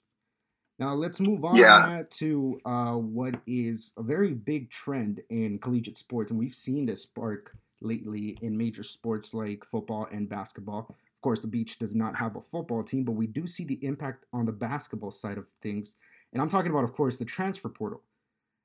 Now 0.78 0.92
let's 0.92 1.20
move 1.20 1.44
on 1.44 1.54
yeah. 1.54 2.02
to 2.10 2.60
uh, 2.66 2.94
what 2.94 3.36
is 3.46 3.92
a 3.96 4.02
very 4.02 4.32
big 4.32 4.70
trend 4.70 5.20
in 5.30 5.58
collegiate 5.60 5.96
sports, 5.96 6.30
and 6.30 6.38
we've 6.38 6.54
seen 6.54 6.84
this 6.84 7.02
spark 7.02 7.56
lately 7.80 8.36
in 8.42 8.58
major 8.58 8.82
sports 8.82 9.34
like 9.34 9.64
football 9.64 10.08
and 10.10 10.28
basketball. 10.28 10.86
Of 10.88 11.22
course, 11.22 11.40
the 11.40 11.46
Beach 11.46 11.78
does 11.78 11.94
not 11.94 12.16
have 12.16 12.34
a 12.36 12.40
football 12.40 12.82
team, 12.82 13.04
but 13.04 13.12
we 13.12 13.28
do 13.28 13.46
see 13.46 13.64
the 13.64 13.78
impact 13.84 14.26
on 14.32 14.46
the 14.46 14.52
basketball 14.52 15.12
side 15.12 15.38
of 15.38 15.48
things 15.62 15.96
and 16.34 16.42
I'm 16.42 16.48
talking 16.50 16.70
about, 16.70 16.84
of 16.84 16.92
course, 16.92 17.16
the 17.16 17.24
transfer 17.24 17.68
portal. 17.68 18.02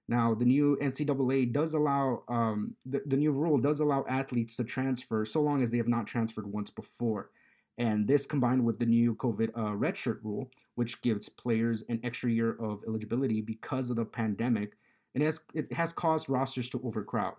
Now, 0.10 0.34
the 0.34 0.44
new 0.44 0.76
NCAA 0.82 1.54
does 1.54 1.76
allow 1.76 2.24
um, 2.28 2.76
the, 2.84 3.04
the 3.06 3.16
new 3.16 3.32
rule 3.32 3.60
does 3.60 3.80
allow 3.80 4.06
athletes 4.10 4.56
to 4.56 4.64
transfer 4.64 5.24
so 5.24 5.40
long 5.40 5.62
as 5.62 5.70
they 5.70 5.78
have 5.78 5.88
not 5.88 6.08
transferred 6.08 6.52
once 6.52 6.72
before. 6.72 7.30
And 7.78 8.08
this 8.08 8.26
combined 8.26 8.66
with 8.66 8.80
the 8.80 8.88
new 8.88 9.14
COVID 9.16 9.52
uh, 9.56 9.76
redshirt 9.78 10.20
rule, 10.24 10.50
which 10.76 11.02
gives 11.04 11.30
players 11.30 11.84
an 11.90 12.00
extra 12.04 12.32
year 12.32 12.58
of 12.60 12.84
eligibility 12.88 13.40
because 13.40 13.92
of 13.92 13.98
the 13.98 14.04
pandemic, 14.04 14.74
and 15.14 15.22
it 15.22 15.28
has, 15.28 15.42
it 15.54 15.72
has 15.74 15.94
caused 15.94 16.28
rosters 16.28 16.70
to 16.72 16.82
overcrowd. 16.84 17.36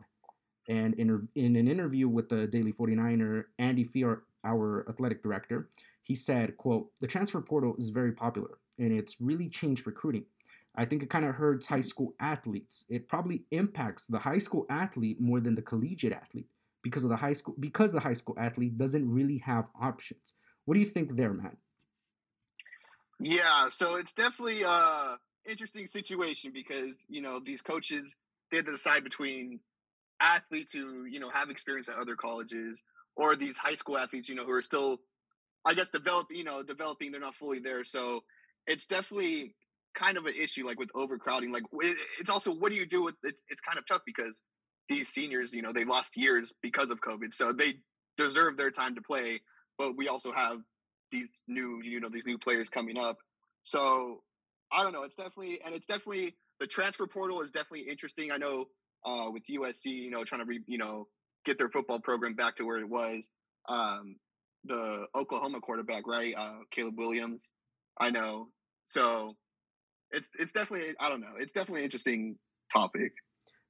And 0.69 0.95
in, 0.95 1.29
in 1.35 1.57
an 1.57 1.67
interview 1.67 2.09
with 2.09 2.29
the 2.29 2.47
Daily 2.47 2.73
49er, 2.73 3.45
Andy 3.59 3.83
Fee, 3.83 4.05
our 4.45 4.89
athletic 4.89 5.23
director, 5.25 5.69
he 6.11 6.17
said, 6.17 6.57
quote, 6.57 6.91
the 6.99 7.07
transfer 7.07 7.41
portal 7.41 7.77
is 7.79 7.91
very 7.91 8.11
popular 8.11 8.59
and 8.81 8.93
it's 8.93 9.21
really 9.21 9.49
changed 9.49 9.87
recruiting. 9.87 10.25
I 10.75 10.85
think 10.85 11.05
it 11.05 11.09
kind 11.09 11.25
of 11.25 11.37
hurts 11.37 11.69
high 11.69 11.83
school 11.83 12.17
athletes. 12.19 12.85
It 12.89 13.07
probably 13.07 13.45
impacts 13.53 14.09
the 14.09 14.19
high 14.19 14.41
school 14.41 14.67
athlete 14.69 15.21
more 15.21 15.39
than 15.39 15.55
the 15.55 15.63
collegiate 15.63 16.13
athlete 16.13 16.49
because 16.83 17.05
of 17.05 17.11
the 17.11 17.17
high 17.17 17.33
school 17.35 17.55
because 17.61 17.93
the 17.93 18.01
high 18.01 18.15
school 18.15 18.35
athlete 18.41 18.77
doesn't 18.77 19.09
really 19.09 19.39
have 19.39 19.67
options. 19.81 20.35
What 20.65 20.75
do 20.75 20.81
you 20.81 20.87
think 20.87 21.15
there, 21.15 21.33
man? 21.33 21.57
Yeah, 23.21 23.69
so 23.69 23.95
it's 23.95 24.13
definitely 24.13 24.63
a 24.63 25.17
interesting 25.49 25.87
situation 25.87 26.51
because 26.53 26.97
you 27.09 27.23
know 27.23 27.39
these 27.39 27.63
coaches 27.63 28.17
they 28.51 28.57
have 28.57 28.67
to 28.67 28.73
decide 28.73 29.05
between 29.05 29.61
athletes 30.19 30.73
who 30.73 31.05
you 31.05 31.21
know 31.21 31.31
have 31.31 31.51
experience 31.51 31.89
at 31.89 31.95
other 32.01 32.17
colleges 32.17 32.83
or 33.15 33.37
these 33.37 33.57
high 33.57 33.77
school 33.77 33.97
athletes 33.97 34.29
you 34.29 34.35
know 34.35 34.45
who 34.45 34.51
are 34.51 34.63
still 34.63 34.99
I 35.65 35.75
guess 35.75 35.89
develop, 35.89 36.29
you 36.31 36.45
know 36.45 36.63
developing 36.63 37.13
they're 37.13 37.21
not 37.21 37.35
fully 37.35 37.61
there 37.61 37.85
so 37.85 38.23
it's 38.67 38.87
definitely 38.87 39.55
kind 39.95 40.17
of 40.17 40.27
an 40.27 40.35
issue 40.35 40.67
like 40.67 40.79
with 40.79 40.91
overcrowding 40.95 41.53
like 41.53 41.65
it's 42.19 42.31
also 42.31 42.53
what 42.53 42.71
do 42.71 42.79
you 42.79 42.87
do 42.87 43.03
with 43.03 43.15
it's, 43.23 43.43
it's 43.49 43.61
kind 43.61 43.79
of 43.79 43.87
tough 43.87 44.03
because 44.07 44.43
these 44.89 45.09
seniors 45.09 45.53
you 45.53 45.63
know 45.63 45.73
they 45.73 45.85
lost 45.85 46.17
years 46.17 46.55
because 46.63 46.91
of 46.91 47.01
covid 47.01 47.33
so 47.33 47.53
they 47.53 47.75
deserve 48.17 48.57
their 48.57 48.71
time 48.71 48.95
to 48.95 49.03
play 49.03 49.41
but 49.79 49.97
we 49.97 50.09
also 50.09 50.33
have 50.33 50.59
these 51.11 51.31
new 51.49 51.81
you 51.83 52.01
know 52.01 52.09
these 52.09 52.27
new 52.27 52.39
players 52.39 52.69
coming 52.69 52.99
up 52.99 53.19
so 53.63 54.23
i 54.73 54.83
don't 54.83 54.93
know 54.93 55.03
it's 55.03 55.17
definitely 55.17 55.61
and 55.65 55.75
it's 55.75 55.87
definitely 55.87 56.35
the 56.61 56.67
transfer 56.67 57.07
portal 57.07 57.41
is 57.41 57.51
definitely 57.51 57.89
interesting 57.89 58.31
i 58.31 58.37
know 58.37 58.67
uh, 59.05 59.29
with 59.31 59.43
usc 59.47 59.85
you 59.85 60.11
know 60.11 60.23
trying 60.25 60.41
to 60.41 60.47
re, 60.47 60.61
you 60.67 60.79
know 60.79 61.07
get 61.45 61.59
their 61.59 61.71
football 61.71 62.01
program 62.01 62.35
back 62.35 62.55
to 62.57 62.65
where 62.65 62.79
it 62.79 62.89
was 62.89 63.29
um, 63.69 64.17
the 64.65 65.07
oklahoma 65.15 65.61
quarterback 65.61 66.07
right? 66.07 66.35
Uh, 66.37 66.59
caleb 66.71 66.99
williams. 66.99 67.51
I 67.99 68.11
know. 68.11 68.49
So 68.87 69.37
it's 70.11 70.29
it's 70.39 70.53
definitely 70.53 70.95
I 71.01 71.09
don't 71.09 71.21
know. 71.21 71.35
It's 71.39 71.53
definitely 71.53 71.81
an 71.81 71.85
interesting 71.85 72.37
topic. 72.73 73.13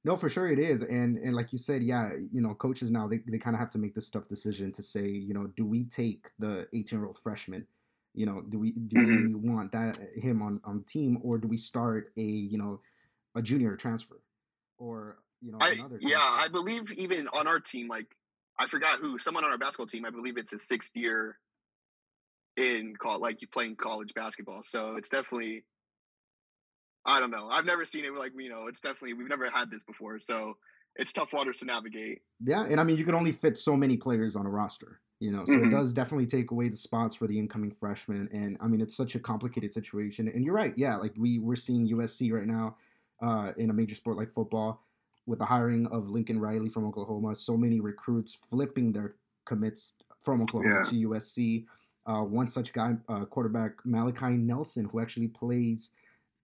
No, 0.03 0.15
for 0.15 0.29
sure 0.29 0.47
it 0.47 0.57
is, 0.57 0.81
and 0.81 1.17
and 1.17 1.35
like 1.35 1.51
you 1.51 1.59
said, 1.59 1.83
yeah, 1.83 2.09
you 2.31 2.41
know, 2.41 2.55
coaches 2.55 2.89
now 2.89 3.07
they, 3.07 3.19
they 3.27 3.37
kind 3.37 3.55
of 3.55 3.59
have 3.59 3.69
to 3.71 3.77
make 3.77 3.93
this 3.93 4.09
tough 4.09 4.27
decision 4.27 4.71
to 4.71 4.81
say, 4.81 5.07
you 5.07 5.33
know, 5.33 5.47
do 5.55 5.65
we 5.65 5.83
take 5.83 6.29
the 6.39 6.67
eighteen 6.73 6.99
year 6.99 7.05
old 7.05 7.19
freshman, 7.19 7.67
you 8.15 8.25
know, 8.25 8.41
do 8.49 8.57
we 8.57 8.71
do 8.71 8.97
mm-hmm. 8.97 9.41
we 9.43 9.49
want 9.49 9.71
that 9.73 9.99
him 10.15 10.41
on 10.41 10.59
on 10.63 10.83
team, 10.83 11.19
or 11.23 11.37
do 11.37 11.47
we 11.47 11.57
start 11.57 12.11
a 12.17 12.21
you 12.21 12.57
know 12.57 12.81
a 13.35 13.41
junior 13.43 13.75
transfer, 13.75 14.19
or 14.79 15.19
you 15.39 15.51
know 15.51 15.59
I, 15.61 15.77
yeah, 15.99 16.17
I 16.19 16.47
believe 16.47 16.91
even 16.93 17.27
on 17.27 17.45
our 17.45 17.59
team, 17.59 17.87
like 17.87 18.07
I 18.61 18.67
forgot 18.67 18.99
who 18.99 19.17
someone 19.17 19.43
on 19.43 19.51
our 19.51 19.57
basketball 19.57 19.87
team, 19.87 20.05
I 20.05 20.11
believe 20.11 20.37
it's 20.37 20.53
a 20.53 20.59
sixth 20.59 20.91
year 20.95 21.37
in 22.57 22.93
call 22.95 23.19
like 23.19 23.41
you 23.41 23.47
playing 23.47 23.75
college 23.75 24.13
basketball, 24.13 24.61
so 24.63 24.97
it's 24.97 25.09
definitely 25.09 25.63
I 27.03 27.19
don't 27.19 27.31
know. 27.31 27.49
I've 27.49 27.65
never 27.65 27.85
seen 27.85 28.05
it 28.05 28.13
like 28.13 28.33
you 28.37 28.49
know. 28.49 28.67
It's 28.67 28.79
definitely 28.79 29.13
we've 29.13 29.29
never 29.29 29.49
had 29.49 29.71
this 29.71 29.83
before, 29.83 30.19
so 30.19 30.57
it's 30.95 31.11
tough 31.11 31.33
waters 31.33 31.57
to 31.57 31.65
navigate. 31.65 32.19
Yeah, 32.43 32.63
and 32.65 32.79
I 32.79 32.83
mean 32.83 32.97
you 32.97 33.03
can 33.03 33.15
only 33.15 33.31
fit 33.31 33.57
so 33.57 33.75
many 33.75 33.97
players 33.97 34.35
on 34.35 34.45
a 34.45 34.49
roster, 34.49 34.99
you 35.19 35.31
know. 35.31 35.43
So 35.45 35.53
mm-hmm. 35.53 35.69
it 35.69 35.71
does 35.71 35.91
definitely 35.91 36.27
take 36.27 36.51
away 36.51 36.69
the 36.69 36.77
spots 36.77 37.15
for 37.15 37.25
the 37.25 37.39
incoming 37.39 37.71
freshmen, 37.71 38.29
and 38.31 38.57
I 38.61 38.67
mean 38.67 38.79
it's 38.79 38.95
such 38.95 39.15
a 39.15 39.19
complicated 39.19 39.73
situation. 39.73 40.27
And 40.27 40.45
you're 40.45 40.53
right, 40.53 40.75
yeah. 40.77 40.97
Like 40.97 41.13
we 41.17 41.39
we're 41.39 41.55
seeing 41.55 41.89
USC 41.89 42.31
right 42.31 42.45
now 42.45 42.75
uh, 43.23 43.53
in 43.57 43.71
a 43.71 43.73
major 43.73 43.95
sport 43.95 44.17
like 44.17 44.31
football 44.31 44.83
with 45.25 45.39
the 45.39 45.45
hiring 45.45 45.87
of 45.87 46.09
Lincoln 46.09 46.39
Riley 46.39 46.69
from 46.69 46.85
Oklahoma. 46.85 47.35
So 47.35 47.57
many 47.57 47.79
recruits 47.79 48.37
flipping 48.49 48.91
their 48.91 49.15
commits 49.45 49.95
from 50.21 50.41
Oklahoma 50.41 50.81
yeah. 50.83 50.89
to 50.89 51.09
USC. 51.09 51.65
Uh, 52.05 52.23
one 52.23 52.47
such 52.47 52.73
guy, 52.73 52.95
uh, 53.07 53.25
quarterback 53.25 53.73
Malachi 53.85 54.31
Nelson, 54.31 54.85
who 54.85 54.99
actually 54.99 55.27
plays 55.27 55.91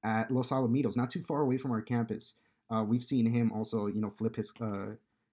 at 0.03 0.29
Los 0.29 0.51
Alamitos, 0.51 0.95
not 0.95 1.09
too 1.09 1.21
far 1.21 1.41
away 1.41 1.57
from 1.57 1.71
our 1.71 1.81
campus. 1.81 2.35
Uh, 2.69 2.83
we've 2.83 3.03
seen 3.03 3.25
him 3.25 3.51
also, 3.51 3.87
you 3.87 3.99
know, 3.99 4.09
flip 4.09 4.35
his 4.35 4.53
uh, 4.61 4.91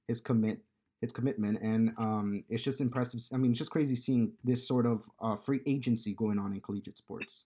his 0.09 0.21
commit 0.21 0.61
his 1.01 1.13
commitment, 1.13 1.59
and 1.61 1.93
um, 1.99 2.43
it's 2.49 2.63
just 2.63 2.81
impressive. 2.81 3.21
I 3.33 3.37
mean, 3.37 3.51
it's 3.51 3.59
just 3.59 3.71
crazy 3.71 3.97
seeing 3.97 4.33
this 4.43 4.67
sort 4.67 4.87
of 4.87 5.03
uh, 5.21 5.37
free 5.37 5.61
agency 5.67 6.15
going 6.15 6.39
on 6.39 6.53
in 6.55 6.61
collegiate 6.61 6.97
sports. 6.97 7.45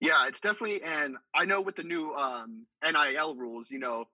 Yeah, 0.00 0.26
it's 0.26 0.40
definitely, 0.40 0.82
and 0.82 1.16
I 1.34 1.44
know 1.46 1.60
with 1.62 1.76
the 1.76 1.82
new 1.82 2.12
um, 2.14 2.66
NIL 2.84 3.34
rules, 3.36 3.70
you 3.70 3.78
know, 3.78 4.08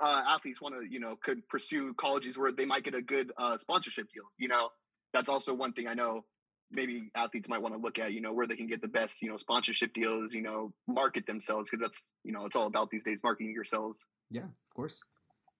uh, 0.00 0.22
athletes 0.28 0.60
want 0.60 0.78
to, 0.78 0.84
you 0.90 1.00
know, 1.00 1.16
could 1.16 1.46
pursue 1.48 1.94
colleges 1.94 2.36
where 2.36 2.52
they 2.52 2.64
might 2.64 2.84
get 2.84 2.94
a 2.94 3.02
good 3.02 3.32
uh, 3.36 3.56
sponsorship 3.56 4.08
deal. 4.12 4.24
You 4.38 4.48
know, 4.48 4.70
that's 5.12 5.28
also 5.28 5.54
one 5.54 5.72
thing 5.72 5.86
I 5.86 5.94
know 5.94 6.24
maybe 6.70 7.10
athletes 7.14 7.48
might 7.48 7.62
want 7.62 7.74
to 7.74 7.80
look 7.80 7.98
at, 7.98 8.12
you 8.12 8.20
know, 8.20 8.32
where 8.32 8.46
they 8.46 8.56
can 8.56 8.66
get 8.66 8.82
the 8.82 8.88
best, 8.88 9.22
you 9.22 9.30
know, 9.30 9.36
sponsorship 9.36 9.94
deals, 9.94 10.32
you 10.32 10.42
know, 10.42 10.72
market 10.88 11.26
themselves 11.26 11.70
because 11.70 11.82
that's, 11.82 12.12
you 12.24 12.32
know, 12.32 12.44
it's 12.46 12.56
all 12.56 12.66
about 12.66 12.90
these 12.90 13.04
days 13.04 13.22
marketing 13.22 13.52
yourselves. 13.52 14.06
Yeah, 14.30 14.42
of 14.42 14.74
course. 14.74 15.00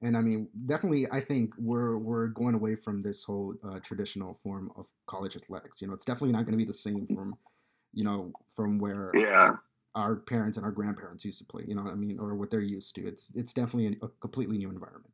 And 0.02 0.16
I 0.16 0.20
mean, 0.20 0.48
definitely, 0.66 1.06
I 1.10 1.20
think 1.20 1.54
we're 1.56 1.96
we're 1.96 2.26
going 2.28 2.54
away 2.54 2.74
from 2.74 3.00
this 3.02 3.22
whole 3.24 3.54
uh, 3.66 3.78
traditional 3.78 4.38
form 4.42 4.70
of 4.76 4.86
college 5.06 5.36
athletics. 5.36 5.80
You 5.80 5.88
know, 5.88 5.94
it's 5.94 6.04
definitely 6.04 6.32
not 6.32 6.44
going 6.44 6.52
to 6.52 6.58
be 6.58 6.64
the 6.64 6.74
same 6.74 7.06
from, 7.06 7.36
you 7.92 8.04
know, 8.04 8.32
from 8.54 8.78
where 8.78 9.12
yeah 9.14 9.52
our 9.94 10.16
parents 10.16 10.56
and 10.56 10.66
our 10.66 10.72
grandparents 10.72 11.24
used 11.24 11.38
to 11.38 11.44
play. 11.44 11.64
You 11.66 11.74
know, 11.74 11.86
I 11.88 11.94
mean, 11.94 12.18
or 12.18 12.34
what 12.34 12.50
they're 12.50 12.60
used 12.60 12.94
to. 12.96 13.06
It's 13.06 13.32
it's 13.34 13.52
definitely 13.52 13.98
a, 14.00 14.06
a 14.06 14.08
completely 14.20 14.58
new 14.58 14.70
environment. 14.70 15.12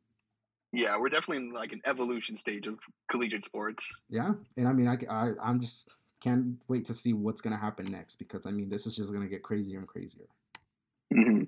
Yeah, 0.73 0.97
we're 0.97 1.09
definitely 1.09 1.45
in 1.45 1.51
like 1.51 1.73
an 1.73 1.81
evolution 1.85 2.37
stage 2.37 2.67
of 2.67 2.79
collegiate 3.09 3.43
sports. 3.43 4.01
Yeah, 4.09 4.33
and 4.57 4.67
I 4.67 4.73
mean, 4.73 4.87
I, 4.87 4.97
I 5.09 5.31
I'm 5.41 5.59
just 5.59 5.89
can't 6.21 6.61
wait 6.67 6.85
to 6.85 6.93
see 6.93 7.13
what's 7.13 7.41
gonna 7.41 7.57
happen 7.57 7.91
next 7.91 8.15
because 8.15 8.45
I 8.45 8.51
mean, 8.51 8.69
this 8.69 8.87
is 8.87 8.95
just 8.95 9.11
gonna 9.11 9.27
get 9.27 9.43
crazier 9.43 9.79
and 9.79 9.87
crazier. 9.87 10.27
Mm-hmm. 11.13 11.43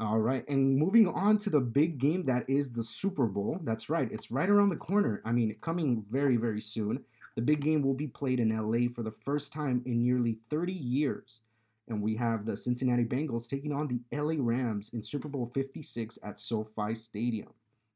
All 0.00 0.18
right, 0.18 0.48
and 0.48 0.76
moving 0.76 1.06
on 1.06 1.36
to 1.38 1.50
the 1.50 1.60
big 1.60 1.98
game 1.98 2.24
that 2.24 2.48
is 2.48 2.72
the 2.72 2.82
Super 2.82 3.26
Bowl. 3.26 3.60
That's 3.62 3.88
right, 3.88 4.10
it's 4.10 4.30
right 4.30 4.48
around 4.48 4.70
the 4.70 4.76
corner. 4.76 5.22
I 5.24 5.32
mean, 5.32 5.54
coming 5.60 6.04
very 6.08 6.36
very 6.36 6.60
soon. 6.60 7.04
The 7.36 7.42
big 7.42 7.60
game 7.60 7.82
will 7.82 7.94
be 7.94 8.06
played 8.06 8.40
in 8.40 8.56
LA 8.56 8.88
for 8.92 9.02
the 9.02 9.10
first 9.10 9.52
time 9.52 9.82
in 9.84 10.02
nearly 10.02 10.38
30 10.50 10.72
years. 10.72 11.42
And 11.88 12.00
we 12.00 12.16
have 12.16 12.46
the 12.46 12.56
Cincinnati 12.56 13.04
Bengals 13.04 13.48
taking 13.48 13.72
on 13.72 13.88
the 13.88 14.00
LA 14.16 14.36
Rams 14.38 14.92
in 14.94 15.02
Super 15.02 15.28
Bowl 15.28 15.50
56 15.54 16.18
at 16.22 16.40
SoFi 16.40 16.94
Stadium. 16.94 17.48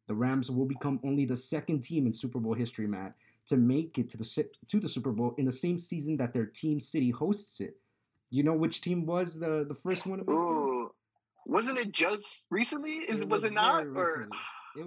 The 0.08 0.14
Rams 0.14 0.50
will 0.50 0.66
become 0.66 1.00
only 1.04 1.24
the 1.24 1.36
second 1.36 1.82
team 1.82 2.06
in 2.06 2.12
Super 2.12 2.38
Bowl 2.38 2.54
history, 2.54 2.86
Matt, 2.86 3.14
to 3.46 3.56
make 3.56 3.98
it 3.98 4.10
to 4.10 4.16
the 4.18 4.46
to 4.68 4.80
the 4.80 4.88
Super 4.88 5.12
Bowl 5.12 5.34
in 5.38 5.46
the 5.46 5.52
same 5.52 5.78
season 5.78 6.16
that 6.18 6.32
their 6.32 6.46
team 6.46 6.80
city 6.80 7.10
hosts 7.10 7.60
it. 7.60 7.76
You 8.30 8.42
know 8.42 8.54
which 8.54 8.80
team 8.82 9.06
was 9.06 9.38
the 9.38 9.64
the 9.66 9.74
first 9.74 10.06
one? 10.06 10.20
Ooh, 10.28 10.92
wasn't 11.46 11.78
it 11.78 11.92
just 11.92 12.44
recently? 12.50 12.90
Is 12.90 13.22
it 13.22 13.28
was, 13.28 13.42
was 13.42 13.50
it 13.50 13.54
not? 13.54 13.86
Or 13.86 14.28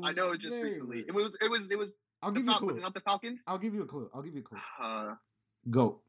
I 0.04 0.12
know 0.12 0.32
it 0.32 0.40
just 0.40 0.62
recently. 0.62 1.00
It 1.08 1.14
was. 1.14 1.36
It 1.42 1.50
was. 1.50 1.72
It 1.72 1.78
was. 1.78 1.98
I'll 2.22 2.32
give 2.32 2.46
you 2.46 2.52
a 2.52 2.56
clue. 2.56 2.68
Was 2.68 2.78
it 2.78 2.82
not 2.82 2.94
the 2.94 3.02
Falcons? 3.02 3.44
I'll 3.48 3.58
give 3.58 3.74
you 3.74 3.82
a 3.82 3.88
clue. 3.88 4.10
I'll 4.14 4.22
give 4.22 4.36
you 4.36 4.42
a 4.42 4.44
clue. 4.44 4.60
Uh, 4.80 5.16
Go. 5.70 6.00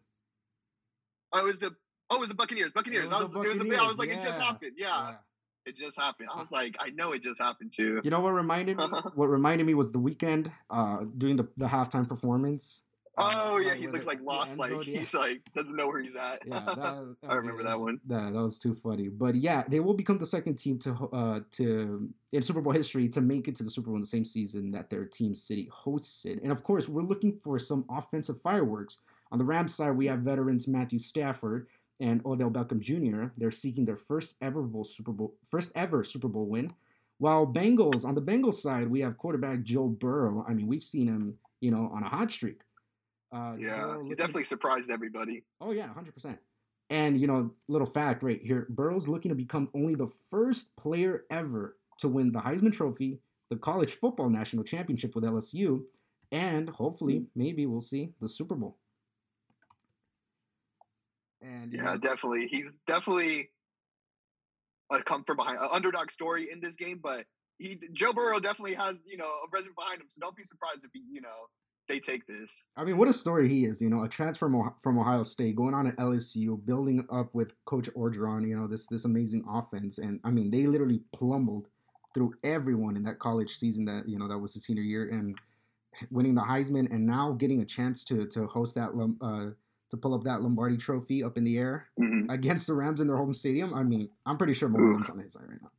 Oh, 1.32 1.40
it 1.40 1.44
was 1.44 1.58
the. 1.58 1.74
Oh, 2.12 2.16
it 2.16 2.20
was 2.20 2.28
the 2.28 2.34
Buccaneers. 2.34 2.72
Buccaneers. 2.72 3.06
Was, 3.06 3.12
I 3.14 3.18
was, 3.24 3.28
Buccaneers. 3.28 3.64
Was, 3.64 3.78
I 3.78 3.86
was 3.86 3.96
like, 3.96 4.10
yeah. 4.10 4.18
it 4.18 4.22
just 4.22 4.40
happened. 4.40 4.72
Yeah. 4.76 4.86
yeah. 4.86 5.14
It 5.64 5.76
just 5.76 5.96
happened. 5.96 6.28
I 6.34 6.38
was 6.38 6.52
like, 6.52 6.76
I 6.78 6.90
know 6.90 7.12
it 7.12 7.22
just 7.22 7.40
happened 7.40 7.72
too. 7.74 8.00
You 8.04 8.10
know 8.10 8.20
what 8.20 8.30
reminded 8.30 8.76
me? 8.76 8.84
what 9.14 9.28
reminded 9.28 9.66
me 9.66 9.74
was 9.74 9.92
the 9.92 9.98
Weeknd 9.98 10.52
uh, 10.68 11.04
doing 11.16 11.36
the, 11.36 11.48
the 11.56 11.66
halftime 11.66 12.06
performance. 12.06 12.82
Oh 13.18 13.58
yeah, 13.58 13.74
he 13.74 13.86
looks 13.88 14.06
like 14.06 14.20
lost. 14.22 14.58
Like 14.58 14.72
yeah. 14.86 15.00
he's 15.00 15.12
like 15.14 15.42
doesn't 15.54 15.76
know 15.76 15.86
where 15.86 16.00
he's 16.00 16.16
at. 16.16 16.42
Yeah, 16.46 16.64
that, 16.64 17.16
I 17.28 17.34
remember 17.34 17.62
that 17.62 17.78
one. 17.78 18.00
That, 18.06 18.32
that 18.32 18.42
was 18.42 18.58
too 18.58 18.74
funny. 18.74 19.08
But 19.08 19.34
yeah, 19.34 19.64
they 19.68 19.80
will 19.80 19.94
become 19.94 20.18
the 20.18 20.26
second 20.26 20.56
team 20.56 20.78
to 20.80 20.92
uh 21.12 21.40
to 21.52 22.08
in 22.32 22.42
Super 22.42 22.62
Bowl 22.62 22.72
history 22.72 23.08
to 23.10 23.20
make 23.20 23.48
it 23.48 23.54
to 23.56 23.62
the 23.62 23.70
Super 23.70 23.88
Bowl 23.88 23.96
in 23.96 24.00
the 24.00 24.06
same 24.06 24.24
season 24.24 24.70
that 24.72 24.88
their 24.88 25.04
team 25.04 25.34
city 25.34 25.68
hosts 25.70 26.24
it. 26.24 26.42
And 26.42 26.50
of 26.50 26.64
course, 26.64 26.88
we're 26.88 27.02
looking 27.02 27.38
for 27.44 27.58
some 27.58 27.84
offensive 27.90 28.40
fireworks. 28.40 28.98
On 29.30 29.38
the 29.38 29.44
Rams 29.44 29.74
side, 29.74 29.96
we 29.96 30.06
have 30.06 30.20
veterans 30.20 30.68
Matthew 30.68 30.98
Stafford, 30.98 31.66
and 32.00 32.24
Odell 32.24 32.50
Beckham 32.50 32.80
Jr. 32.80 33.32
They're 33.36 33.50
seeking 33.50 33.84
their 33.84 33.96
first 33.96 34.34
ever 34.40 34.62
Bowl 34.62 34.84
Super 34.84 35.12
Bowl, 35.12 35.34
first 35.48 35.72
ever 35.74 36.04
Super 36.04 36.28
Bowl 36.28 36.46
win. 36.46 36.72
While 37.18 37.46
Bengals 37.46 38.04
on 38.04 38.14
the 38.14 38.22
Bengals 38.22 38.54
side, 38.54 38.88
we 38.88 39.00
have 39.00 39.16
quarterback 39.16 39.62
Joe 39.62 39.86
Burrow. 39.86 40.44
I 40.48 40.54
mean, 40.54 40.66
we've 40.66 40.82
seen 40.82 41.06
him, 41.06 41.38
you 41.60 41.70
know, 41.70 41.90
on 41.94 42.02
a 42.02 42.08
hot 42.08 42.32
streak. 42.32 42.60
Uh, 43.32 43.54
yeah, 43.58 43.96
he's 44.04 44.16
definitely 44.16 44.44
surprised 44.44 44.90
everybody. 44.90 45.44
Oh 45.60 45.72
yeah, 45.72 45.92
hundred 45.92 46.14
percent. 46.14 46.38
And 46.90 47.18
you 47.18 47.26
know, 47.26 47.52
little 47.68 47.86
fact 47.86 48.22
right 48.22 48.40
here: 48.42 48.66
Burrow's 48.68 49.08
looking 49.08 49.30
to 49.30 49.34
become 49.34 49.68
only 49.74 49.94
the 49.94 50.10
first 50.28 50.74
player 50.76 51.24
ever 51.30 51.76
to 51.98 52.08
win 52.08 52.32
the 52.32 52.40
Heisman 52.40 52.72
Trophy, 52.72 53.20
the 53.48 53.56
College 53.56 53.92
Football 53.92 54.28
National 54.28 54.64
Championship 54.64 55.14
with 55.14 55.24
LSU, 55.24 55.82
and 56.30 56.68
hopefully, 56.68 57.26
maybe 57.34 57.64
we'll 57.64 57.80
see 57.80 58.10
the 58.20 58.28
Super 58.28 58.54
Bowl. 58.54 58.76
And 61.42 61.72
yeah, 61.72 61.82
know, 61.82 61.98
definitely, 61.98 62.48
he's 62.50 62.80
definitely 62.86 63.50
a 64.90 65.02
come 65.02 65.24
from 65.24 65.36
behind, 65.36 65.58
an 65.58 65.68
underdog 65.72 66.10
story 66.10 66.48
in 66.50 66.60
this 66.60 66.76
game. 66.76 67.00
But 67.02 67.24
he, 67.58 67.80
Joe 67.92 68.12
Burrow, 68.12 68.40
definitely 68.40 68.74
has 68.74 68.98
you 69.04 69.16
know 69.16 69.26
a 69.26 69.48
resume 69.52 69.74
behind 69.76 70.00
him. 70.00 70.06
So 70.08 70.20
don't 70.20 70.36
be 70.36 70.44
surprised 70.44 70.84
if 70.84 70.90
he, 70.92 71.02
you 71.10 71.20
know, 71.20 71.28
they 71.88 72.00
take 72.00 72.26
this. 72.26 72.68
I 72.76 72.84
mean, 72.84 72.96
what 72.96 73.08
a 73.08 73.12
story 73.12 73.48
he 73.48 73.64
is. 73.64 73.80
You 73.80 73.90
know, 73.90 74.04
a 74.04 74.08
transfer 74.08 74.50
from, 74.80 74.98
Ohio 74.98 75.22
State, 75.22 75.56
going 75.56 75.74
on 75.74 75.86
at 75.86 75.96
LSU, 75.96 76.64
building 76.64 77.06
up 77.12 77.34
with 77.34 77.54
Coach 77.64 77.88
Orgeron. 77.96 78.46
You 78.46 78.58
know, 78.58 78.66
this 78.66 78.86
this 78.88 79.04
amazing 79.04 79.44
offense, 79.48 79.98
and 79.98 80.20
I 80.24 80.30
mean, 80.30 80.50
they 80.50 80.66
literally 80.66 81.02
plumbled 81.14 81.68
through 82.14 82.34
everyone 82.44 82.96
in 82.96 83.02
that 83.04 83.18
college 83.18 83.56
season. 83.56 83.84
That 83.86 84.08
you 84.08 84.18
know, 84.18 84.28
that 84.28 84.38
was 84.38 84.54
his 84.54 84.64
senior 84.64 84.82
year, 84.82 85.08
and 85.10 85.36
winning 86.10 86.34
the 86.34 86.42
Heisman, 86.42 86.90
and 86.92 87.06
now 87.06 87.32
getting 87.32 87.60
a 87.60 87.66
chance 87.66 88.04
to 88.04 88.26
to 88.28 88.46
host 88.46 88.74
that 88.76 88.90
uh, 89.20 89.54
to 89.92 89.98
pull 89.98 90.14
up 90.14 90.24
that 90.24 90.40
Lombardi 90.40 90.78
Trophy 90.78 91.22
up 91.22 91.36
in 91.36 91.44
the 91.44 91.58
air 91.58 91.86
mm-hmm. 92.00 92.30
against 92.30 92.66
the 92.66 92.72
Rams 92.72 93.02
in 93.02 93.06
their 93.06 93.16
home 93.18 93.34
stadium. 93.34 93.74
I 93.74 93.82
mean, 93.82 94.08
I'm 94.24 94.38
pretty 94.38 94.54
sure 94.54 94.70
Mullen's 94.70 95.10
on 95.10 95.18
his 95.18 95.34
side 95.34 95.42
right 95.46 95.60
now. 95.60 95.70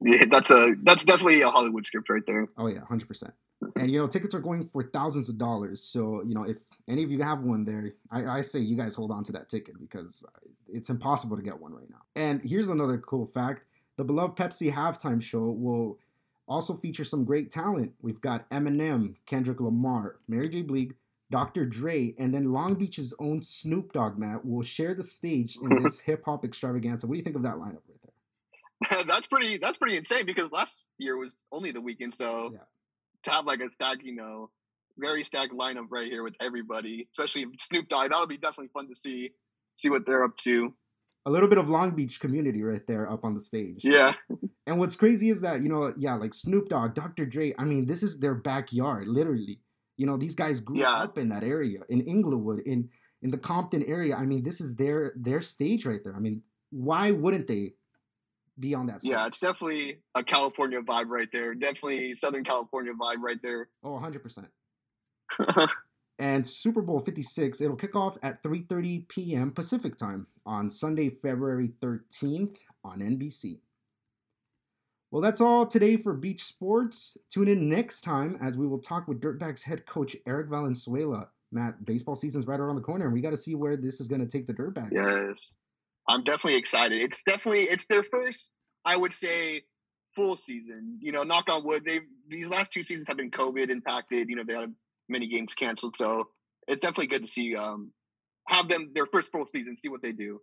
Yeah, 0.00 0.24
that's 0.30 0.50
a 0.50 0.74
that's 0.82 1.04
definitely 1.04 1.42
a 1.42 1.50
Hollywood 1.50 1.84
script 1.84 2.08
right 2.08 2.22
there. 2.26 2.48
Oh 2.56 2.68
yeah, 2.68 2.80
hundred 2.88 3.06
percent. 3.06 3.34
And 3.76 3.90
you 3.90 3.98
know, 3.98 4.06
tickets 4.06 4.34
are 4.34 4.40
going 4.40 4.64
for 4.64 4.82
thousands 4.82 5.28
of 5.28 5.36
dollars. 5.36 5.82
So 5.82 6.22
you 6.26 6.34
know, 6.34 6.44
if 6.44 6.56
any 6.88 7.02
of 7.02 7.10
you 7.10 7.22
have 7.22 7.42
one 7.42 7.64
there, 7.64 7.92
I, 8.10 8.38
I 8.38 8.40
say 8.40 8.60
you 8.60 8.76
guys 8.76 8.94
hold 8.94 9.10
on 9.10 9.24
to 9.24 9.32
that 9.32 9.50
ticket 9.50 9.78
because 9.78 10.24
it's 10.72 10.88
impossible 10.88 11.36
to 11.36 11.42
get 11.42 11.60
one 11.60 11.74
right 11.74 11.90
now. 11.90 12.00
And 12.16 12.40
here's 12.42 12.70
another 12.70 12.96
cool 12.96 13.26
fact: 13.26 13.62
the 13.98 14.04
beloved 14.04 14.36
Pepsi 14.36 14.72
halftime 14.72 15.20
show 15.20 15.50
will 15.50 15.98
also 16.46 16.72
feature 16.72 17.04
some 17.04 17.26
great 17.26 17.50
talent. 17.50 17.92
We've 18.00 18.22
got 18.22 18.48
Eminem, 18.48 19.16
Kendrick 19.26 19.60
Lamar, 19.60 20.16
Mary 20.26 20.48
J. 20.48 20.62
Blige, 20.62 20.94
Dr. 21.30 21.66
Dre, 21.66 22.14
and 22.18 22.32
then 22.32 22.52
Long 22.52 22.74
Beach's 22.74 23.12
own 23.18 23.42
Snoop 23.42 23.92
Dogg, 23.92 24.18
Matt, 24.18 24.44
will 24.46 24.62
share 24.62 24.94
the 24.94 25.02
stage 25.02 25.58
in 25.62 25.82
this 25.82 26.00
hip 26.00 26.22
hop 26.24 26.44
extravaganza. 26.44 27.06
What 27.06 27.14
do 27.14 27.18
you 27.18 27.24
think 27.24 27.36
of 27.36 27.42
that 27.42 27.56
lineup 27.56 27.82
right 27.88 28.02
there? 28.02 29.04
that's 29.08 29.26
pretty. 29.26 29.58
That's 29.58 29.78
pretty 29.78 29.96
insane 29.96 30.26
because 30.26 30.52
last 30.52 30.94
year 30.98 31.16
was 31.16 31.34
only 31.52 31.72
the 31.72 31.80
Weeknd, 31.80 32.14
so 32.14 32.50
yeah. 32.52 32.60
to 33.24 33.30
have 33.30 33.44
like 33.44 33.60
a 33.60 33.70
stack, 33.70 33.98
you 34.02 34.14
know, 34.14 34.50
very 34.98 35.24
stacked 35.24 35.52
lineup 35.52 35.86
right 35.90 36.10
here 36.10 36.22
with 36.22 36.34
everybody, 36.40 37.08
especially 37.10 37.46
Snoop 37.60 37.88
Dogg, 37.88 38.10
that'll 38.10 38.26
be 38.26 38.36
definitely 38.36 38.68
fun 38.68 38.88
to 38.88 38.94
see 38.94 39.32
see 39.74 39.90
what 39.90 40.06
they're 40.06 40.24
up 40.24 40.36
to. 40.38 40.74
A 41.26 41.30
little 41.30 41.48
bit 41.48 41.58
of 41.58 41.68
Long 41.68 41.90
Beach 41.90 42.20
community 42.20 42.62
right 42.62 42.86
there 42.86 43.10
up 43.10 43.24
on 43.24 43.34
the 43.34 43.40
stage. 43.40 43.84
Yeah. 43.84 44.14
And 44.66 44.78
what's 44.78 44.96
crazy 44.96 45.30
is 45.30 45.40
that 45.42 45.62
you 45.62 45.68
know, 45.68 45.92
yeah, 45.96 46.14
like 46.14 46.34
Snoop 46.34 46.68
Dogg, 46.68 46.94
Dr. 46.94 47.26
Dre. 47.26 47.54
I 47.58 47.64
mean, 47.64 47.86
this 47.86 48.02
is 48.02 48.18
their 48.18 48.34
backyard, 48.34 49.08
literally. 49.08 49.60
You 49.98 50.06
know, 50.06 50.16
these 50.16 50.34
guys 50.34 50.60
grew 50.60 50.78
yeah. 50.78 50.92
up 50.92 51.18
in 51.18 51.28
that 51.28 51.44
area, 51.44 51.80
in 51.90 52.00
Inglewood, 52.00 52.60
in 52.60 52.88
in 53.20 53.30
the 53.30 53.38
Compton 53.38 53.82
area. 53.82 54.14
I 54.16 54.24
mean, 54.24 54.42
this 54.42 54.60
is 54.60 54.76
their 54.76 55.12
their 55.16 55.42
stage 55.42 55.84
right 55.84 56.02
there. 56.02 56.16
I 56.16 56.20
mean, 56.20 56.42
why 56.70 57.10
wouldn't 57.10 57.46
they 57.46 57.74
be 58.58 58.74
on 58.74 58.86
that 58.86 59.00
stage? 59.00 59.10
Yeah, 59.10 59.26
it's 59.26 59.38
definitely 59.38 59.98
a 60.14 60.24
California 60.24 60.80
vibe 60.80 61.08
right 61.08 61.28
there. 61.32 61.54
Definitely 61.54 62.14
Southern 62.14 62.44
California 62.44 62.92
vibe 62.92 63.20
right 63.20 63.40
there. 63.42 63.68
Oh, 63.82 63.90
100%. 63.90 64.46
and 66.18 66.46
Super 66.46 66.82
Bowl 66.82 66.98
56, 66.98 67.60
it'll 67.60 67.76
kick 67.76 67.94
off 67.94 68.16
at 68.22 68.42
3:30 68.42 69.08
p.m. 69.08 69.52
Pacific 69.52 69.96
time 69.96 70.26
on 70.46 70.70
Sunday, 70.70 71.08
February 71.08 71.72
13th 71.80 72.58
on 72.84 73.00
NBC. 73.00 73.58
Well, 75.10 75.22
that's 75.22 75.40
all 75.40 75.66
today 75.66 75.96
for 75.96 76.12
Beach 76.12 76.44
Sports. 76.44 77.16
Tune 77.30 77.48
in 77.48 77.68
next 77.68 78.02
time 78.02 78.36
as 78.42 78.58
we 78.58 78.66
will 78.66 78.78
talk 78.78 79.08
with 79.08 79.20
Dirtbags 79.20 79.62
head 79.62 79.86
coach 79.86 80.14
Eric 80.26 80.48
Valenzuela. 80.48 81.28
Matt, 81.50 81.82
baseball 81.86 82.14
season's 82.14 82.46
right 82.46 82.60
around 82.60 82.76
the 82.76 82.82
corner, 82.82 83.06
and 83.06 83.14
we 83.14 83.22
got 83.22 83.30
to 83.30 83.36
see 83.36 83.54
where 83.54 83.74
this 83.74 84.00
is 84.00 84.08
going 84.08 84.20
to 84.20 84.26
take 84.26 84.46
the 84.46 84.52
Dirtbags. 84.52 84.92
Yes, 84.92 85.52
I'm 86.06 86.22
definitely 86.22 86.56
excited. 86.56 87.00
It's 87.00 87.22
definitely 87.22 87.64
it's 87.64 87.86
their 87.86 88.02
first, 88.02 88.52
I 88.84 88.98
would 88.98 89.14
say, 89.14 89.62
full 90.14 90.36
season. 90.36 90.98
You 91.00 91.12
know, 91.12 91.22
knock 91.22 91.48
on 91.48 91.64
wood. 91.64 91.86
They 91.86 92.00
these 92.28 92.50
last 92.50 92.70
two 92.70 92.82
seasons 92.82 93.08
have 93.08 93.16
been 93.16 93.30
COVID 93.30 93.70
impacted. 93.70 94.28
You 94.28 94.36
know, 94.36 94.42
they 94.46 94.52
had 94.52 94.74
many 95.08 95.26
games 95.26 95.54
canceled, 95.54 95.96
so 95.96 96.28
it's 96.66 96.82
definitely 96.82 97.06
good 97.06 97.24
to 97.24 97.30
see 97.30 97.56
um 97.56 97.92
have 98.46 98.68
them 98.68 98.90
their 98.94 99.06
first 99.06 99.32
full 99.32 99.46
season, 99.46 99.74
see 99.74 99.88
what 99.88 100.02
they 100.02 100.12
do. 100.12 100.40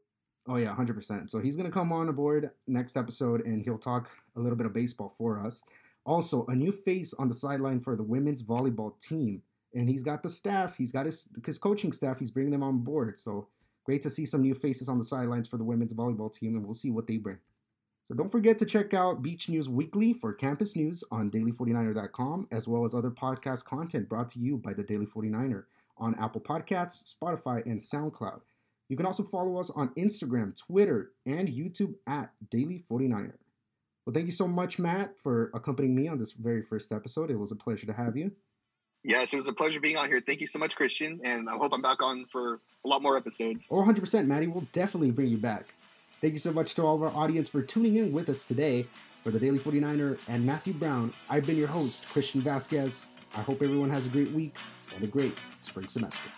Oh 0.47 0.57
yeah, 0.57 0.73
hundred 0.75 0.93
percent. 0.93 1.31
So 1.31 1.39
he's 1.39 1.55
gonna 1.55 1.71
come 1.71 1.91
on 1.91 2.09
aboard 2.09 2.51
next 2.67 2.97
episode, 2.97 3.45
and 3.45 3.63
he'll 3.63 3.77
talk 3.77 4.11
a 4.35 4.39
little 4.39 4.57
bit 4.57 4.65
of 4.65 4.73
baseball 4.73 5.09
for 5.09 5.43
us. 5.43 5.63
Also, 6.05 6.45
a 6.47 6.55
new 6.55 6.71
face 6.71 7.13
on 7.15 7.27
the 7.27 7.33
sideline 7.33 7.79
for 7.79 7.95
the 7.95 8.03
women's 8.03 8.43
volleyball 8.43 8.99
team, 8.99 9.41
and 9.73 9.89
he's 9.89 10.03
got 10.03 10.21
the 10.21 10.29
staff. 10.29 10.77
He's 10.77 10.91
got 10.91 11.07
his 11.07 11.29
his 11.45 11.57
coaching 11.57 11.91
staff. 11.91 12.19
He's 12.19 12.31
bringing 12.31 12.51
them 12.51 12.63
on 12.63 12.79
board. 12.79 13.17
So 13.17 13.47
great 13.85 14.03
to 14.03 14.09
see 14.09 14.25
some 14.25 14.41
new 14.41 14.53
faces 14.53 14.87
on 14.87 14.97
the 14.97 15.03
sidelines 15.03 15.47
for 15.47 15.57
the 15.57 15.63
women's 15.63 15.93
volleyball 15.93 16.31
team, 16.31 16.55
and 16.55 16.63
we'll 16.63 16.73
see 16.73 16.91
what 16.91 17.07
they 17.07 17.17
bring. 17.17 17.39
So 18.07 18.13
don't 18.13 18.31
forget 18.31 18.59
to 18.59 18.65
check 18.65 18.93
out 18.93 19.23
Beach 19.23 19.49
News 19.49 19.67
Weekly 19.67 20.13
for 20.13 20.31
campus 20.31 20.75
news 20.75 21.03
on 21.09 21.31
daily49er.com, 21.31 22.49
as 22.51 22.67
well 22.67 22.83
as 22.83 22.93
other 22.93 23.09
podcast 23.09 23.65
content 23.65 24.07
brought 24.07 24.29
to 24.29 24.39
you 24.39 24.57
by 24.57 24.73
the 24.73 24.83
Daily 24.83 25.07
49er 25.07 25.63
on 25.97 26.13
Apple 26.19 26.41
Podcasts, 26.41 27.15
Spotify, 27.15 27.65
and 27.65 27.79
SoundCloud. 27.79 28.41
You 28.89 28.97
can 28.97 29.05
also 29.05 29.23
follow 29.23 29.57
us 29.57 29.69
on 29.69 29.89
Instagram, 29.95 30.55
Twitter, 30.55 31.11
and 31.25 31.47
YouTube 31.47 31.95
at 32.05 32.31
Daily49er. 32.49 33.33
Well, 34.05 34.13
thank 34.13 34.27
you 34.27 34.31
so 34.31 34.47
much, 34.47 34.77
Matt, 34.77 35.19
for 35.19 35.49
accompanying 35.55 35.95
me 35.95 36.07
on 36.07 36.19
this 36.19 36.33
very 36.33 36.61
first 36.61 36.91
episode. 36.91 37.31
It 37.31 37.39
was 37.39 37.51
a 37.51 37.55
pleasure 37.55 37.87
to 37.87 37.93
have 37.93 38.15
you. 38.15 38.31
Yes, 39.03 39.33
it 39.33 39.37
was 39.37 39.47
a 39.47 39.53
pleasure 39.53 39.79
being 39.79 39.97
on 39.97 40.07
here. 40.07 40.21
Thank 40.23 40.41
you 40.41 40.47
so 40.47 40.59
much, 40.59 40.75
Christian, 40.75 41.19
and 41.23 41.49
I 41.49 41.53
hope 41.57 41.73
I'm 41.73 41.81
back 41.81 42.01
on 42.01 42.25
for 42.31 42.59
a 42.83 42.87
lot 42.87 43.01
more 43.01 43.17
episodes. 43.17 43.67
Oh, 43.69 43.75
100%, 43.75 44.25
Maddie. 44.25 44.47
We'll 44.47 44.67
definitely 44.71 45.11
bring 45.11 45.29
you 45.29 45.37
back. 45.37 45.73
Thank 46.21 46.33
you 46.33 46.39
so 46.39 46.51
much 46.51 46.73
to 46.75 46.83
all 46.83 46.95
of 46.95 47.03
our 47.03 47.15
audience 47.15 47.49
for 47.49 47.61
tuning 47.61 47.97
in 47.97 48.11
with 48.11 48.29
us 48.29 48.45
today 48.47 48.87
for 49.21 49.31
the 49.31 49.39
Daily 49.39 49.59
49er 49.59 50.19
and 50.27 50.45
Matthew 50.45 50.73
Brown. 50.73 51.13
I've 51.29 51.45
been 51.45 51.57
your 51.57 51.67
host, 51.67 52.07
Christian 52.09 52.41
Vasquez. 52.41 53.05
I 53.35 53.41
hope 53.41 53.61
everyone 53.61 53.89
has 53.89 54.05
a 54.05 54.09
great 54.09 54.31
week 54.31 54.55
and 54.95 55.03
a 55.03 55.07
great 55.07 55.37
spring 55.61 55.87
semester. 55.87 56.29